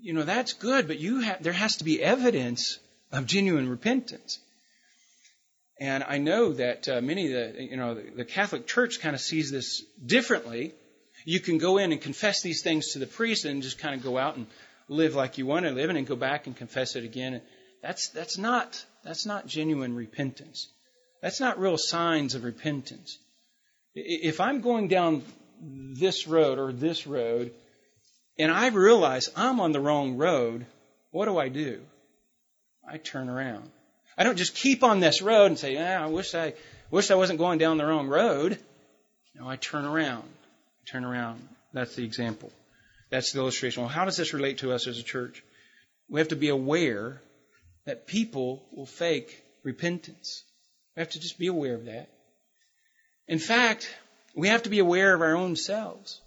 you 0.00 0.12
know, 0.12 0.24
that's 0.24 0.52
good, 0.54 0.86
but 0.86 0.98
you 0.98 1.20
have 1.20 1.42
there 1.42 1.52
has 1.52 1.76
to 1.76 1.84
be 1.84 2.02
evidence 2.02 2.78
of 3.12 3.26
genuine 3.26 3.68
repentance. 3.68 4.38
And 5.78 6.04
I 6.04 6.18
know 6.18 6.52
that 6.52 6.88
uh, 6.88 7.00
many 7.00 7.32
of 7.32 7.54
the, 7.54 7.62
you 7.62 7.76
know, 7.76 7.94
the, 7.94 8.10
the 8.16 8.24
Catholic 8.24 8.66
Church 8.66 9.00
kind 9.00 9.14
of 9.14 9.20
sees 9.20 9.50
this 9.50 9.82
differently. 10.04 10.74
You 11.24 11.40
can 11.40 11.56
go 11.56 11.78
in 11.78 11.90
and 11.90 12.00
confess 12.00 12.42
these 12.42 12.62
things 12.62 12.92
to 12.92 12.98
the 12.98 13.06
priest 13.06 13.46
and 13.46 13.62
just 13.62 13.78
kind 13.78 13.94
of 13.94 14.02
go 14.02 14.18
out 14.18 14.36
and 14.36 14.46
live 14.88 15.14
like 15.14 15.38
you 15.38 15.46
want 15.46 15.64
to 15.64 15.72
live 15.72 15.88
and 15.88 15.96
then 15.96 16.04
go 16.04 16.16
back 16.16 16.46
and 16.46 16.54
confess 16.54 16.96
it 16.96 17.04
again. 17.04 17.40
That's, 17.82 18.08
that's 18.10 18.36
not, 18.36 18.84
that's 19.04 19.24
not 19.24 19.46
genuine 19.46 19.96
repentance. 19.96 20.68
That's 21.22 21.40
not 21.40 21.58
real 21.58 21.78
signs 21.78 22.34
of 22.34 22.44
repentance. 22.44 23.18
If 23.94 24.40
I'm 24.40 24.60
going 24.60 24.88
down 24.88 25.22
this 25.60 26.26
road 26.26 26.58
or 26.58 26.72
this 26.72 27.06
road 27.06 27.52
and 28.40 28.50
I 28.50 28.68
realize 28.68 29.28
I'm 29.36 29.60
on 29.60 29.72
the 29.72 29.80
wrong 29.80 30.16
road, 30.16 30.64
what 31.10 31.26
do 31.26 31.36
I 31.36 31.50
do? 31.50 31.82
I 32.88 32.96
turn 32.96 33.28
around. 33.28 33.70
I 34.16 34.24
don't 34.24 34.38
just 34.38 34.54
keep 34.54 34.82
on 34.82 35.00
this 35.00 35.20
road 35.20 35.46
and 35.46 35.58
say, 35.58 35.76
ah, 35.76 36.04
I 36.04 36.06
wish 36.06 36.34
I 36.34 36.54
wish 36.90 37.10
I 37.10 37.16
wasn't 37.16 37.38
going 37.38 37.58
down 37.58 37.76
the 37.76 37.84
wrong 37.84 38.08
road. 38.08 38.58
No, 39.34 39.46
I 39.46 39.56
turn 39.56 39.84
around. 39.84 40.24
I 40.24 40.90
turn 40.90 41.04
around. 41.04 41.46
That's 41.74 41.94
the 41.96 42.04
example. 42.04 42.50
That's 43.10 43.32
the 43.32 43.40
illustration. 43.40 43.82
Well, 43.82 43.90
how 43.90 44.06
does 44.06 44.16
this 44.16 44.32
relate 44.32 44.58
to 44.58 44.72
us 44.72 44.86
as 44.86 44.98
a 44.98 45.02
church? 45.02 45.42
We 46.08 46.20
have 46.20 46.28
to 46.28 46.36
be 46.36 46.48
aware 46.48 47.20
that 47.84 48.06
people 48.06 48.64
will 48.72 48.86
fake 48.86 49.44
repentance. 49.64 50.44
We 50.96 51.00
have 51.00 51.10
to 51.10 51.20
just 51.20 51.38
be 51.38 51.48
aware 51.48 51.74
of 51.74 51.84
that. 51.84 52.08
In 53.28 53.38
fact, 53.38 53.94
we 54.34 54.48
have 54.48 54.62
to 54.64 54.70
be 54.70 54.78
aware 54.78 55.14
of 55.14 55.22
our 55.22 55.36
own 55.36 55.56
selves. 55.56 56.20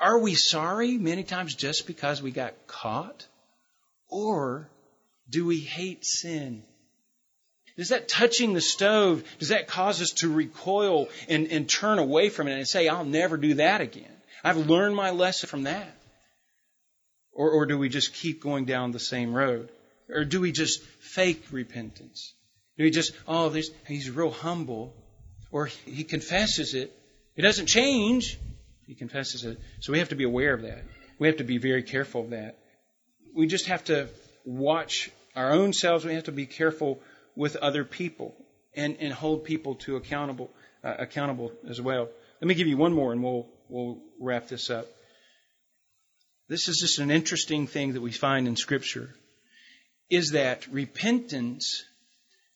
Are 0.00 0.18
we 0.18 0.34
sorry 0.34 0.96
many 0.96 1.24
times 1.24 1.54
just 1.54 1.86
because 1.86 2.22
we 2.22 2.30
got 2.30 2.66
caught? 2.66 3.26
Or 4.08 4.68
do 5.28 5.44
we 5.46 5.60
hate 5.60 6.04
sin? 6.04 6.62
Does 7.76 7.90
that 7.90 8.08
touching 8.08 8.52
the 8.52 8.60
stove, 8.60 9.24
does 9.38 9.48
that 9.48 9.68
cause 9.68 10.02
us 10.02 10.12
to 10.12 10.32
recoil 10.32 11.08
and, 11.28 11.46
and 11.48 11.68
turn 11.68 11.98
away 11.98 12.28
from 12.28 12.48
it 12.48 12.56
and 12.56 12.66
say, 12.66 12.88
I'll 12.88 13.04
never 13.04 13.36
do 13.36 13.54
that 13.54 13.80
again? 13.80 14.12
I've 14.42 14.56
learned 14.68 14.96
my 14.96 15.10
lesson 15.10 15.48
from 15.48 15.64
that. 15.64 15.96
Or, 17.32 17.50
or 17.50 17.66
do 17.66 17.78
we 17.78 17.88
just 17.88 18.14
keep 18.14 18.42
going 18.42 18.64
down 18.64 18.90
the 18.90 18.98
same 18.98 19.32
road? 19.32 19.70
Or 20.08 20.24
do 20.24 20.40
we 20.40 20.52
just 20.52 20.82
fake 20.82 21.44
repentance? 21.52 22.34
Do 22.76 22.84
we 22.84 22.90
just, 22.90 23.12
oh, 23.28 23.50
he's 23.86 24.10
real 24.10 24.30
humble, 24.30 24.94
or 25.50 25.66
he 25.66 26.04
confesses 26.04 26.74
it. 26.74 26.92
It 27.36 27.42
doesn't 27.42 27.66
change. 27.66 28.38
He 28.86 28.94
confesses 28.94 29.44
it. 29.44 29.58
So 29.80 29.92
we 29.92 29.98
have 29.98 30.10
to 30.10 30.16
be 30.16 30.24
aware 30.24 30.54
of 30.54 30.62
that. 30.62 30.82
We 31.18 31.26
have 31.28 31.38
to 31.38 31.44
be 31.44 31.58
very 31.58 31.82
careful 31.82 32.22
of 32.22 32.30
that. 32.30 32.58
We 33.34 33.46
just 33.46 33.66
have 33.66 33.84
to 33.84 34.08
watch 34.44 35.10
our 35.36 35.52
own 35.52 35.72
selves. 35.72 36.04
We 36.04 36.14
have 36.14 36.24
to 36.24 36.32
be 36.32 36.46
careful 36.46 37.00
with 37.36 37.56
other 37.56 37.84
people 37.84 38.34
and, 38.74 38.96
and 39.00 39.12
hold 39.12 39.44
people 39.44 39.76
to 39.76 39.96
accountable, 39.96 40.50
uh, 40.82 40.94
accountable 40.98 41.52
as 41.68 41.80
well. 41.80 42.08
Let 42.40 42.48
me 42.48 42.54
give 42.54 42.66
you 42.66 42.76
one 42.76 42.92
more 42.92 43.12
and 43.12 43.22
we'll, 43.22 43.46
we'll 43.68 43.98
wrap 44.20 44.48
this 44.48 44.70
up. 44.70 44.86
This 46.48 46.68
is 46.68 46.78
just 46.78 46.98
an 46.98 47.10
interesting 47.10 47.66
thing 47.66 47.92
that 47.92 48.00
we 48.00 48.12
find 48.12 48.48
in 48.48 48.56
Scripture 48.56 49.10
is 50.08 50.32
that 50.32 50.66
repentance, 50.66 51.84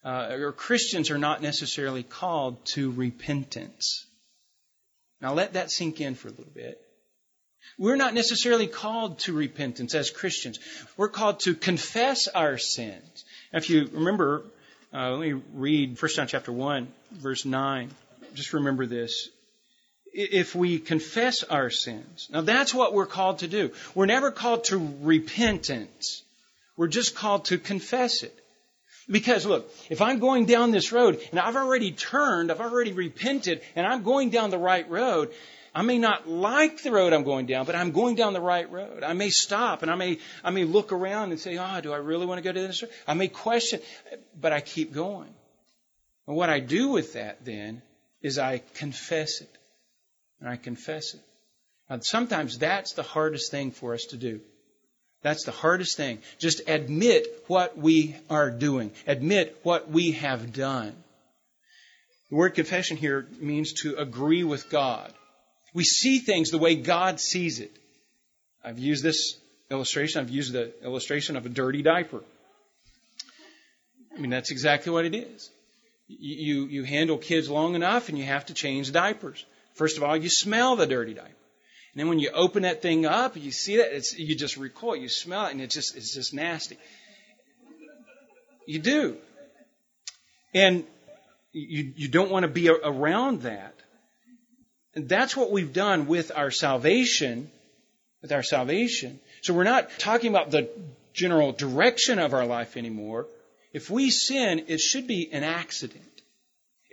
uh, 0.04 0.28
or 0.32 0.52
Christians 0.52 1.10
are 1.10 1.18
not 1.18 1.42
necessarily 1.42 2.02
called 2.02 2.64
to 2.66 2.90
repentance. 2.90 4.06
Now 5.20 5.34
let 5.34 5.54
that 5.54 5.70
sink 5.70 6.00
in 6.00 6.14
for 6.14 6.28
a 6.28 6.32
little 6.32 6.52
bit. 6.54 6.80
We're 7.78 7.96
not 7.96 8.14
necessarily 8.14 8.66
called 8.66 9.20
to 9.20 9.32
repentance 9.32 9.94
as 9.94 10.10
Christians. 10.10 10.58
We're 10.96 11.08
called 11.08 11.40
to 11.40 11.54
confess 11.54 12.28
our 12.28 12.58
sins. 12.58 13.24
Now, 13.52 13.58
if 13.58 13.70
you 13.70 13.88
remember, 13.92 14.44
uh, 14.92 15.12
let 15.12 15.20
me 15.20 15.42
read 15.54 16.00
1 16.00 16.10
John 16.12 16.26
chapter 16.26 16.52
1, 16.52 16.86
verse 17.12 17.44
9. 17.44 17.90
Just 18.34 18.52
remember 18.52 18.86
this 18.86 19.30
if 20.14 20.54
we 20.54 20.78
confess 20.78 21.42
our 21.42 21.70
sins. 21.70 22.28
Now 22.30 22.42
that's 22.42 22.72
what 22.72 22.94
we're 22.94 23.06
called 23.06 23.40
to 23.40 23.48
do. 23.48 23.72
We're 23.94 24.06
never 24.06 24.30
called 24.30 24.64
to 24.64 24.94
repentance. 25.02 26.22
We're 26.76 26.88
just 26.88 27.16
called 27.16 27.46
to 27.46 27.58
confess 27.58 28.22
it. 28.22 28.38
Because 29.10 29.44
look, 29.44 29.70
if 29.90 30.00
I'm 30.00 30.18
going 30.18 30.46
down 30.46 30.70
this 30.70 30.92
road 30.92 31.20
and 31.30 31.38
I've 31.38 31.56
already 31.56 31.92
turned, 31.92 32.50
I've 32.50 32.60
already 32.60 32.92
repented, 32.92 33.60
and 33.76 33.86
I'm 33.86 34.02
going 34.02 34.30
down 34.30 34.50
the 34.50 34.58
right 34.58 34.88
road, 34.88 35.32
I 35.74 35.82
may 35.82 35.98
not 35.98 36.28
like 36.28 36.82
the 36.82 36.92
road 36.92 37.12
I'm 37.12 37.24
going 37.24 37.46
down, 37.46 37.66
but 37.66 37.74
I'm 37.74 37.90
going 37.90 38.14
down 38.14 38.32
the 38.32 38.40
right 38.40 38.70
road. 38.70 39.02
I 39.02 39.12
may 39.12 39.30
stop 39.30 39.82
and 39.82 39.90
I 39.90 39.96
may, 39.96 40.18
I 40.44 40.50
may 40.50 40.64
look 40.64 40.92
around 40.92 41.32
and 41.32 41.40
say, 41.40 41.58
oh, 41.58 41.80
do 41.80 41.92
I 41.92 41.96
really 41.96 42.26
want 42.26 42.38
to 42.38 42.42
go 42.42 42.52
to 42.52 42.66
this 42.66 42.82
road? 42.82 42.92
I 43.08 43.14
may 43.14 43.26
question, 43.26 43.80
but 44.40 44.52
I 44.52 44.60
keep 44.60 44.92
going. 44.92 45.34
And 46.28 46.36
what 46.36 46.48
I 46.48 46.60
do 46.60 46.88
with 46.90 47.14
that 47.14 47.44
then 47.44 47.82
is 48.22 48.38
I 48.38 48.62
confess 48.74 49.40
it 49.40 49.50
and 50.40 50.48
I 50.48 50.56
confess 50.56 51.14
it. 51.14 51.20
Now, 51.90 51.98
sometimes 52.00 52.58
that's 52.58 52.92
the 52.92 53.02
hardest 53.02 53.50
thing 53.50 53.72
for 53.72 53.94
us 53.94 54.04
to 54.10 54.16
do. 54.16 54.40
That's 55.24 55.44
the 55.44 55.52
hardest 55.52 55.96
thing. 55.96 56.18
Just 56.38 56.68
admit 56.68 57.26
what 57.46 57.78
we 57.78 58.14
are 58.28 58.50
doing. 58.50 58.92
Admit 59.06 59.58
what 59.62 59.90
we 59.90 60.12
have 60.12 60.52
done. 60.52 60.94
The 62.28 62.36
word 62.36 62.50
confession 62.50 62.98
here 62.98 63.26
means 63.40 63.72
to 63.82 63.96
agree 63.96 64.44
with 64.44 64.68
God. 64.68 65.10
We 65.72 65.82
see 65.82 66.18
things 66.18 66.50
the 66.50 66.58
way 66.58 66.74
God 66.74 67.20
sees 67.20 67.58
it. 67.58 67.72
I've 68.62 68.78
used 68.78 69.02
this 69.02 69.38
illustration. 69.70 70.20
I've 70.20 70.28
used 70.28 70.52
the 70.52 70.74
illustration 70.84 71.36
of 71.36 71.46
a 71.46 71.48
dirty 71.48 71.80
diaper. 71.80 72.22
I 74.14 74.20
mean, 74.20 74.30
that's 74.30 74.50
exactly 74.50 74.92
what 74.92 75.06
it 75.06 75.14
is. 75.14 75.50
You, 76.06 76.66
you 76.66 76.84
handle 76.84 77.16
kids 77.16 77.48
long 77.48 77.74
enough 77.74 78.10
and 78.10 78.18
you 78.18 78.24
have 78.24 78.44
to 78.46 78.54
change 78.54 78.92
diapers. 78.92 79.42
First 79.72 79.96
of 79.96 80.02
all, 80.02 80.18
you 80.18 80.28
smell 80.28 80.76
the 80.76 80.86
dirty 80.86 81.14
diaper. 81.14 81.30
And 81.94 82.00
then 82.00 82.08
when 82.08 82.18
you 82.18 82.30
open 82.30 82.64
that 82.64 82.82
thing 82.82 83.06
up, 83.06 83.36
you 83.36 83.52
see 83.52 83.76
that 83.76 83.94
it's, 83.94 84.18
you 84.18 84.34
just 84.34 84.56
recoil, 84.56 84.96
you 84.96 85.08
smell 85.08 85.46
it, 85.46 85.52
and 85.52 85.60
it's 85.60 85.76
just, 85.76 85.96
it's 85.96 86.12
just 86.12 86.34
nasty. 86.34 86.76
You 88.66 88.80
do. 88.80 89.16
And 90.52 90.84
you, 91.52 91.92
you 91.94 92.08
don't 92.08 92.32
want 92.32 92.42
to 92.42 92.48
be 92.48 92.68
around 92.68 93.42
that. 93.42 93.76
And 94.96 95.08
that's 95.08 95.36
what 95.36 95.52
we've 95.52 95.72
done 95.72 96.08
with 96.08 96.32
our 96.34 96.50
salvation, 96.50 97.48
with 98.22 98.32
our 98.32 98.42
salvation. 98.42 99.20
So 99.42 99.54
we're 99.54 99.62
not 99.62 99.88
talking 99.98 100.30
about 100.30 100.50
the 100.50 100.68
general 101.12 101.52
direction 101.52 102.18
of 102.18 102.34
our 102.34 102.44
life 102.44 102.76
anymore. 102.76 103.28
If 103.72 103.88
we 103.88 104.10
sin, 104.10 104.64
it 104.66 104.80
should 104.80 105.06
be 105.06 105.30
an 105.32 105.44
accident. 105.44 106.13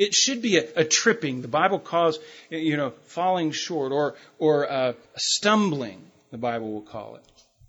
It 0.02 0.16
should 0.16 0.42
be 0.42 0.58
a, 0.58 0.68
a, 0.78 0.84
tripping. 0.84 1.44
The 1.44 1.48
Bible 1.48 1.78
calls, 1.78 2.18
you 2.50 2.76
know, 2.76 2.90
falling 3.06 3.52
short 3.52 3.92
or, 3.92 4.16
or 4.40 4.68
uh, 4.68 4.94
stumbling, 5.16 6.02
the 6.32 6.40
Bible 6.40 6.72
will 6.74 6.82
call 6.82 7.18
it. 7.18 7.24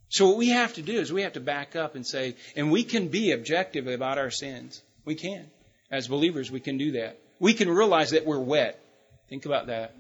So 0.09 0.29
what 0.29 0.39
we 0.39 0.49
have 0.49 0.73
to 0.75 0.83
do 0.83 0.95
is 0.95 1.13
we 1.13 1.25
have 1.25 1.35
to 1.35 1.41
back 1.41 1.77
up 1.77 1.95
and 1.95 2.07
say, 2.07 2.37
and 2.57 2.73
we 2.73 2.85
can 2.85 3.09
be 3.09 3.33
objective 3.33 3.87
about 3.87 4.17
our 4.17 4.31
sins. 4.31 4.81
We 5.05 5.15
can. 5.15 5.45
As 5.91 6.09
believers, 6.09 6.51
we 6.51 6.61
can 6.61 6.79
do 6.79 6.93
that. 6.93 7.19
We 7.39 7.53
can 7.53 7.69
realize 7.69 8.13
that 8.13 8.25
we're 8.25 8.39
wet. 8.39 8.83
Think 9.29 9.45
about 9.45 9.67
that. 9.67 9.95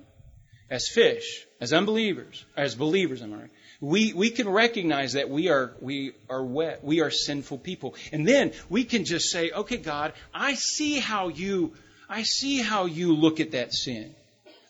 As 0.71 0.88
fish, 0.88 1.45
as 1.61 1.75
unbelievers, 1.75 2.47
as 2.57 2.75
believers, 2.75 3.21
I'm 3.21 3.35
right. 3.35 3.51
We, 3.83 4.14
we 4.14 4.31
can 4.31 4.49
recognize 4.49 5.12
that 5.14 5.29
we 5.29 5.51
are, 5.51 5.75
we 5.83 6.12
are 6.31 6.42
wet. 6.42 6.83
We 6.83 7.03
are 7.03 7.11
sinful 7.11 7.59
people. 7.59 7.95
And 8.11 8.27
then 8.27 8.53
we 8.71 8.85
can 8.85 9.05
just 9.05 9.31
say, 9.31 9.51
okay, 9.51 9.77
God, 9.77 10.14
I 10.33 10.55
see 10.55 10.99
how 10.99 11.29
you 11.29 11.75
I 12.12 12.25
see 12.25 12.59
how 12.59 12.85
you 12.85 13.14
look 13.14 13.40
at 13.40 13.53
that 13.53 13.72
sin. 13.72 14.14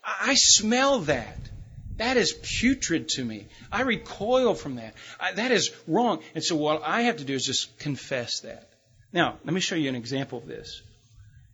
I 0.05 0.35
smell 0.35 1.01
that. 1.01 1.39
That 1.97 2.17
is 2.17 2.33
putrid 2.33 3.09
to 3.11 3.25
me. 3.25 3.49
I 3.71 3.83
recoil 3.83 4.55
from 4.55 4.77
that. 4.77 4.95
I, 5.19 5.33
that 5.33 5.51
is 5.51 5.73
wrong. 5.89 6.23
And 6.37 6.45
so 6.45 6.55
what 6.55 6.83
I 6.85 7.03
have 7.03 7.17
to 7.17 7.25
do 7.25 7.35
is 7.35 7.45
just 7.45 7.77
confess 7.81 8.41
that. 8.41 8.71
Now, 9.13 9.39
let 9.45 9.53
me 9.53 9.61
show 9.61 9.75
you 9.75 9.89
an 9.89 9.97
example 9.97 10.39
of 10.39 10.47
this. 10.47 10.83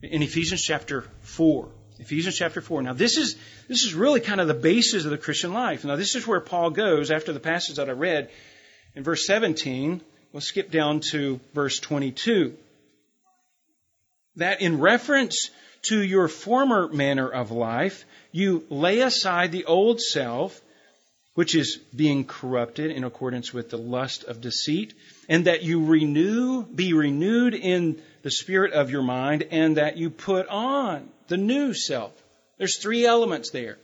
In 0.03 0.23
Ephesians 0.23 0.63
chapter 0.63 1.07
4. 1.23 1.71
Ephesians 1.99 2.37
chapter 2.37 2.61
4. 2.61 2.83
Now, 2.83 2.93
this 2.93 3.17
is, 3.17 3.37
this 3.67 3.83
is 3.85 3.95
really 3.95 4.21
kind 4.21 4.43
of 4.43 4.47
the 4.47 4.53
basis 4.53 5.07
of 5.07 5.11
the 5.11 5.17
Christian 5.17 5.55
life. 5.55 5.87
Now, 5.87 5.97
this 5.97 6.15
is 6.17 6.27
where 6.27 6.41
Paul 6.41 6.69
goes 6.69 7.11
after 7.11 7.33
the 7.33 7.41
passage 7.41 7.77
that 7.77 7.89
I 7.89 7.93
read 7.93 8.29
in 8.95 9.05
verse 9.05 9.27
17. 9.27 10.03
We'll 10.35 10.43
skip 10.43 10.71
down 10.71 11.01
to 11.13 11.41
verse 11.55 11.81
22. 11.81 12.55
That 14.37 14.61
in 14.61 14.81
reference 14.81 15.51
to 15.83 16.03
your 16.03 16.29
former 16.29 16.89
manner 16.89 17.29
of 17.29 17.51
life, 17.51 18.05
you 18.33 18.65
lay 18.69 19.01
aside 19.01 19.53
the 19.53 19.65
old 19.65 20.01
self, 20.01 20.61
which 21.35 21.55
is 21.55 21.77
being 21.95 22.25
corrupted 22.25 22.91
in 22.91 23.05
accordance 23.05 23.53
with 23.53 23.71
the 23.71 23.79
lust 23.79 24.25
of 24.25 24.41
deceit, 24.41 24.95
and 25.29 25.47
that 25.47 25.63
you 25.63 25.85
renew, 25.85 26.65
be 26.65 26.93
renewed 26.93 27.55
in 27.55 28.01
the 28.23 28.31
spirit 28.31 28.73
of 28.73 28.91
your 28.91 29.03
mind, 29.03 29.45
and 29.51 29.77
that 29.77 29.97
you 29.97 30.11
put 30.11 30.49
on 30.49 31.09
the 31.29 31.37
new 31.37 31.75
self. 31.75 32.13
There's 32.59 32.79
three 32.79 33.07
elements 33.07 33.51
there. 33.51 33.79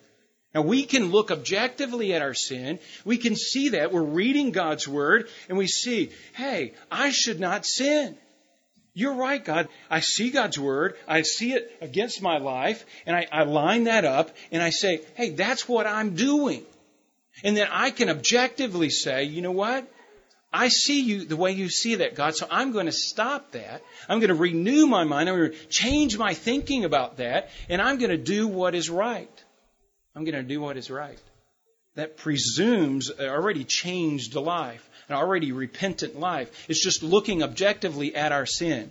Now 0.55 0.63
we 0.63 0.85
can 0.85 1.11
look 1.11 1.31
objectively 1.31 2.15
at 2.15 2.23
our 2.23 2.35
sin. 2.35 2.79
We 3.05 3.19
can 3.19 3.35
see 3.35 3.71
that. 3.71 3.93
We're 3.93 4.03
reading 4.03 4.53
God's 4.53 4.87
Word 4.87 5.29
and 5.49 5.59
we 5.59 5.67
see, 5.67 6.11
hey, 6.35 6.75
I 6.91 7.11
should 7.11 7.41
not 7.41 7.67
sin. 7.67 8.17
You're 8.95 9.15
right, 9.15 9.45
God. 9.45 9.69
I 9.91 10.01
see 10.01 10.31
God's 10.31 10.59
Word. 10.59 10.95
I 11.09 11.23
see 11.23 11.53
it 11.53 11.77
against 11.81 12.23
my 12.23 12.39
life 12.39 12.87
and 13.07 13.17
I, 13.17 13.27
I 13.31 13.43
line 13.43 13.85
that 13.85 14.05
up 14.05 14.31
and 14.53 14.63
I 14.63 14.71
say, 14.71 15.01
hey, 15.17 15.31
that's 15.31 15.69
what 15.69 15.87
I'm 15.87 16.15
doing. 16.15 16.65
And 17.43 17.57
then 17.57 17.69
I 17.71 17.91
can 17.91 18.09
objectively 18.09 18.91
say, 18.91 19.25
you 19.25 19.43
know 19.43 19.51
what? 19.51 19.91
I 20.53 20.69
see 20.69 21.01
you 21.01 21.25
the 21.25 21.37
way 21.37 21.51
you 21.51 21.69
see 21.69 21.97
that, 21.97 22.15
God, 22.15 22.37
so 22.37 22.47
I'm 22.49 22.71
going 22.71 22.87
to 22.87 22.93
stop 22.93 23.51
that. 23.53 23.83
I'm 24.09 24.21
going 24.21 24.29
to 24.29 24.37
renew 24.37 24.87
my 24.87 25.03
mind. 25.03 25.29
I'm 25.29 25.37
going 25.37 25.51
to 25.51 25.67
change 25.67 26.17
my 26.17 26.33
thinking 26.33 26.85
about 26.85 27.17
that, 27.17 27.51
and 27.69 27.83
I'm 27.83 27.99
going 27.99 28.13
to 28.13 28.17
do 28.17 28.47
what 28.47 28.77
is 28.77 28.89
right. 28.89 29.45
I'm 30.15 30.23
going 30.23 30.37
to 30.37 30.45
do 30.45 30.61
what 30.61 30.77
is 30.77 30.93
right. 30.93 31.19
That 31.97 32.17
presumes 32.17 33.11
uh, 33.11 33.25
already 33.25 33.65
changed 33.65 34.37
life, 34.37 34.89
an 35.09 35.17
already 35.17 35.53
repentant 35.53 36.19
life. 36.19 36.67
It's 36.69 36.83
just 36.83 37.03
looking 37.03 37.43
objectively 37.43 38.15
at 38.15 38.33
our 38.33 38.47
sin. 38.47 38.91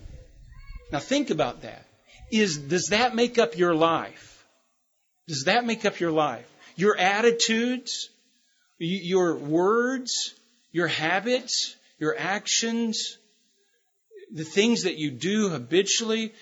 Now 0.92 1.00
think 1.00 1.30
about 1.30 1.62
that. 1.64 1.86
Is, 2.32 2.58
does 2.58 2.88
that 2.88 3.16
make 3.16 3.38
up 3.38 3.58
your 3.58 3.76
life? 3.76 4.46
Does 5.28 5.46
that 5.46 5.66
make 5.66 5.86
up 5.86 6.00
your 6.00 6.12
life? 6.12 6.46
Your 6.76 6.98
attitudes? 6.98 8.10
Your 8.80 9.36
words? 9.36 10.34
your 10.74 10.88
habits, 10.88 11.76
your 12.00 12.18
actions, 12.18 13.18
the 14.34 14.44
things 14.44 14.84
that 14.84 14.98
you 14.98 15.12
do 15.12 15.48
habitually, 15.48 16.34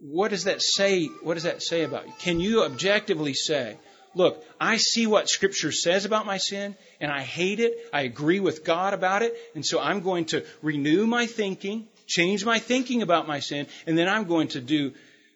what 0.00 0.30
does 0.30 0.44
that 0.44 0.60
say? 0.60 1.06
What 1.06 1.34
does 1.34 1.44
that 1.44 1.62
say 1.62 1.84
about 1.84 2.06
you? 2.06 2.12
Can 2.18 2.40
you 2.40 2.64
objectively 2.64 3.32
say, 3.32 3.78
look, 4.14 4.44
I 4.60 4.76
see 4.76 5.06
what 5.06 5.28
Scripture 5.28 5.72
says 5.72 6.04
about 6.04 6.26
my 6.26 6.38
sin, 6.38 6.76
and 7.00 7.10
I 7.10 7.22
hate 7.22 7.60
it. 7.60 7.76
I 7.92 8.02
agree 8.02 8.40
with 8.40 8.64
God 8.64 8.94
about 8.94 9.22
it, 9.22 9.36
and 9.54 9.64
so 9.64 9.80
I'm 9.80 10.00
going 10.00 10.26
to 10.26 10.44
renew 10.62 11.06
my 11.06 11.26
thinking, 11.26 11.86
change 12.06 12.44
my 12.44 12.58
thinking 12.58 13.02
about 13.02 13.26
my 13.26 13.40
sin, 13.40 13.66
and 13.86 13.96
then 13.96 14.08
I'm 14.08 14.24
going 14.24 14.48
to 14.48 14.60
do 14.60 14.92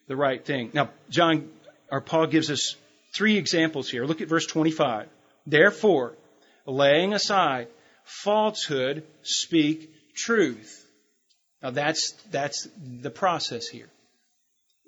the 0.06 0.16
right 0.16 0.44
thing. 0.44 0.70
Now, 0.72 0.90
John 1.10 1.48
or 1.90 2.00
Paul 2.00 2.26
gives 2.26 2.50
us 2.50 2.76
three 3.14 3.36
examples 3.36 3.88
here. 3.88 4.04
Look 4.04 4.20
at 4.20 4.28
verse 4.28 4.46
25. 4.46 5.08
Therefore, 5.46 6.14
laying 6.66 7.14
aside 7.14 7.68
falsehood, 8.04 9.04
speak 9.22 10.14
truth. 10.14 10.86
Now 11.62 11.70
that's, 11.70 12.12
that's 12.30 12.68
the 12.76 13.10
process 13.10 13.66
here. 13.66 13.88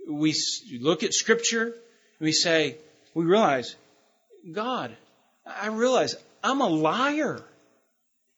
We 0.09 0.35
look 0.81 1.03
at 1.03 1.15
scripture 1.15 1.67
and 1.67 1.75
we 2.21 2.33
say, 2.33 2.77
we 3.15 3.25
realize, 3.25 3.77
God, 4.53 4.97
I 5.47 5.69
realize 5.69 6.17
I'm 6.43 6.61
a 6.61 6.69
liar. 6.69 7.43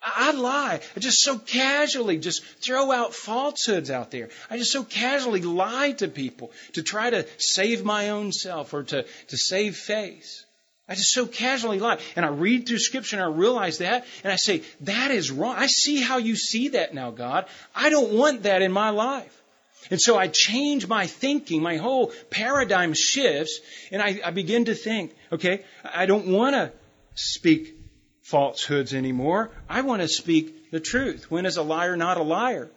I 0.02 0.32
lie. 0.32 0.80
I 0.96 1.00
just 1.00 1.22
so 1.22 1.38
casually 1.38 2.18
just 2.18 2.44
throw 2.44 2.90
out 2.90 3.14
falsehoods 3.14 3.90
out 3.90 4.10
there. 4.10 4.30
I 4.50 4.58
just 4.58 4.72
so 4.72 4.82
casually 4.82 5.42
lie 5.42 5.92
to 5.92 6.08
people 6.08 6.50
to 6.72 6.82
try 6.82 7.10
to 7.10 7.26
save 7.38 7.84
my 7.84 8.10
own 8.10 8.32
self 8.32 8.74
or 8.74 8.82
to, 8.82 9.04
to 9.28 9.36
save 9.36 9.76
face. 9.76 10.44
I 10.88 10.96
just 10.96 11.12
so 11.12 11.26
casually 11.26 11.78
lie. 11.78 11.98
And 12.16 12.26
I 12.26 12.30
read 12.30 12.66
through 12.66 12.80
scripture 12.80 13.16
and 13.16 13.24
I 13.24 13.28
realize 13.28 13.78
that 13.78 14.04
and 14.24 14.32
I 14.32 14.36
say, 14.36 14.62
that 14.80 15.12
is 15.12 15.30
wrong. 15.30 15.54
I 15.56 15.68
see 15.68 16.00
how 16.00 16.18
you 16.18 16.34
see 16.34 16.68
that 16.70 16.94
now, 16.94 17.12
God. 17.12 17.46
I 17.74 17.88
don't 17.88 18.12
want 18.12 18.42
that 18.42 18.62
in 18.62 18.72
my 18.72 18.90
life. 18.90 19.41
And 19.90 20.00
so 20.00 20.16
I 20.16 20.28
change 20.28 20.86
my 20.86 21.06
thinking, 21.06 21.62
my 21.62 21.76
whole 21.76 22.12
paradigm 22.30 22.94
shifts, 22.94 23.60
and 23.90 24.00
I, 24.00 24.20
I 24.24 24.30
begin 24.30 24.66
to 24.66 24.74
think, 24.74 25.14
okay, 25.30 25.64
I 25.84 26.06
don't 26.06 26.28
want 26.28 26.54
to 26.54 26.72
speak 27.14 27.74
falsehoods 28.22 28.94
anymore. 28.94 29.50
I 29.68 29.82
want 29.82 30.02
to 30.02 30.08
speak 30.08 30.70
the 30.70 30.80
truth. 30.80 31.30
When 31.30 31.46
is 31.46 31.56
a 31.56 31.62
liar 31.62 31.96
not 31.96 32.16
a 32.16 32.22
liar? 32.22 32.70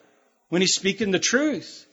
When 0.50 0.62
he's 0.62 0.76
speaking 0.76 1.12
the 1.12 1.20
truth. 1.20 1.86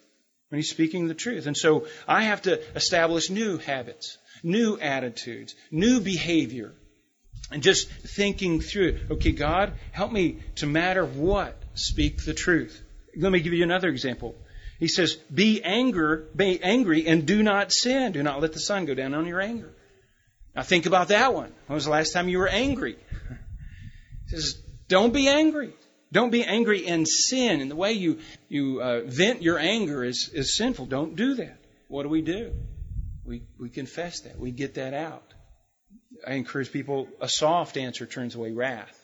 When 0.49 0.59
he's 0.59 0.71
speaking 0.71 1.09
the 1.09 1.15
truth. 1.15 1.47
And 1.47 1.57
so 1.57 1.87
I 2.09 2.25
have 2.25 2.43
to 2.43 2.61
establish 2.75 3.31
new 3.31 3.59
habits 3.59 4.19
new 4.43 4.79
attitudes, 4.79 5.55
new 5.71 6.01
behavior. 6.01 6.73
And 7.51 7.63
just 7.63 7.89
thinking 7.89 8.61
through, 8.61 9.01
okay, 9.11 9.33
God, 9.33 9.73
help 9.93 10.13
me 10.13 10.39
to 10.57 10.67
matter 10.67 11.05
what, 11.05 11.61
speak 11.75 12.25
the 12.25 12.35
truth. 12.35 12.81
Let 13.17 13.33
me 13.33 13.41
give 13.41 13.53
you 13.53 13.63
another 13.63 13.89
example. 13.89 14.35
He 14.83 14.89
says, 14.89 15.15
be 15.33 15.63
anger, 15.63 16.27
be 16.35 16.61
angry 16.61 17.07
and 17.07 17.25
do 17.25 17.41
not 17.45 17.71
sin. 17.71 18.11
Do 18.11 18.21
not 18.25 18.41
let 18.41 18.53
the 18.53 18.59
sun 18.59 18.85
go 18.85 18.95
down 18.95 19.15
on 19.15 19.29
your 19.29 19.41
anger. 19.41 19.73
Now 20.57 20.63
think 20.63 20.87
about 20.87 21.07
that 21.07 21.33
one. 21.33 21.53
When 21.69 21.77
was 21.77 21.85
the 21.85 21.93
last 21.93 22.13
time 22.13 22.29
you 22.29 22.39
were 22.39 22.49
angry? 22.49 22.97
He 24.29 24.31
says, 24.31 24.61
don't 24.89 25.15
be 25.15 25.29
angry. 25.29 25.73
Don't 26.11 26.31
be 26.31 26.43
angry 26.43 26.89
and 26.89 27.07
sin. 27.07 27.61
And 27.61 27.71
the 27.71 27.77
way 27.77 27.93
you, 27.93 28.19
you 28.49 28.83
uh, 28.83 29.03
vent 29.05 29.41
your 29.41 29.57
anger 29.57 30.03
is, 30.03 30.31
is 30.35 30.57
sinful. 30.57 30.87
Don't 30.87 31.15
do 31.15 31.35
that. 31.35 31.59
What 31.87 32.03
do 32.03 32.09
we 32.09 32.23
do? 32.23 32.53
We, 33.25 33.43
we 33.61 33.69
confess 33.69 34.23
that. 34.23 34.37
We 34.37 34.51
get 34.51 34.75
that 34.75 34.95
out. 34.95 35.33
I 36.27 36.33
encourage 36.33 36.73
people, 36.73 37.07
a 37.21 37.29
soft 37.29 37.77
answer 37.77 38.05
turns 38.05 38.35
away 38.35 38.51
wrath. 38.51 38.99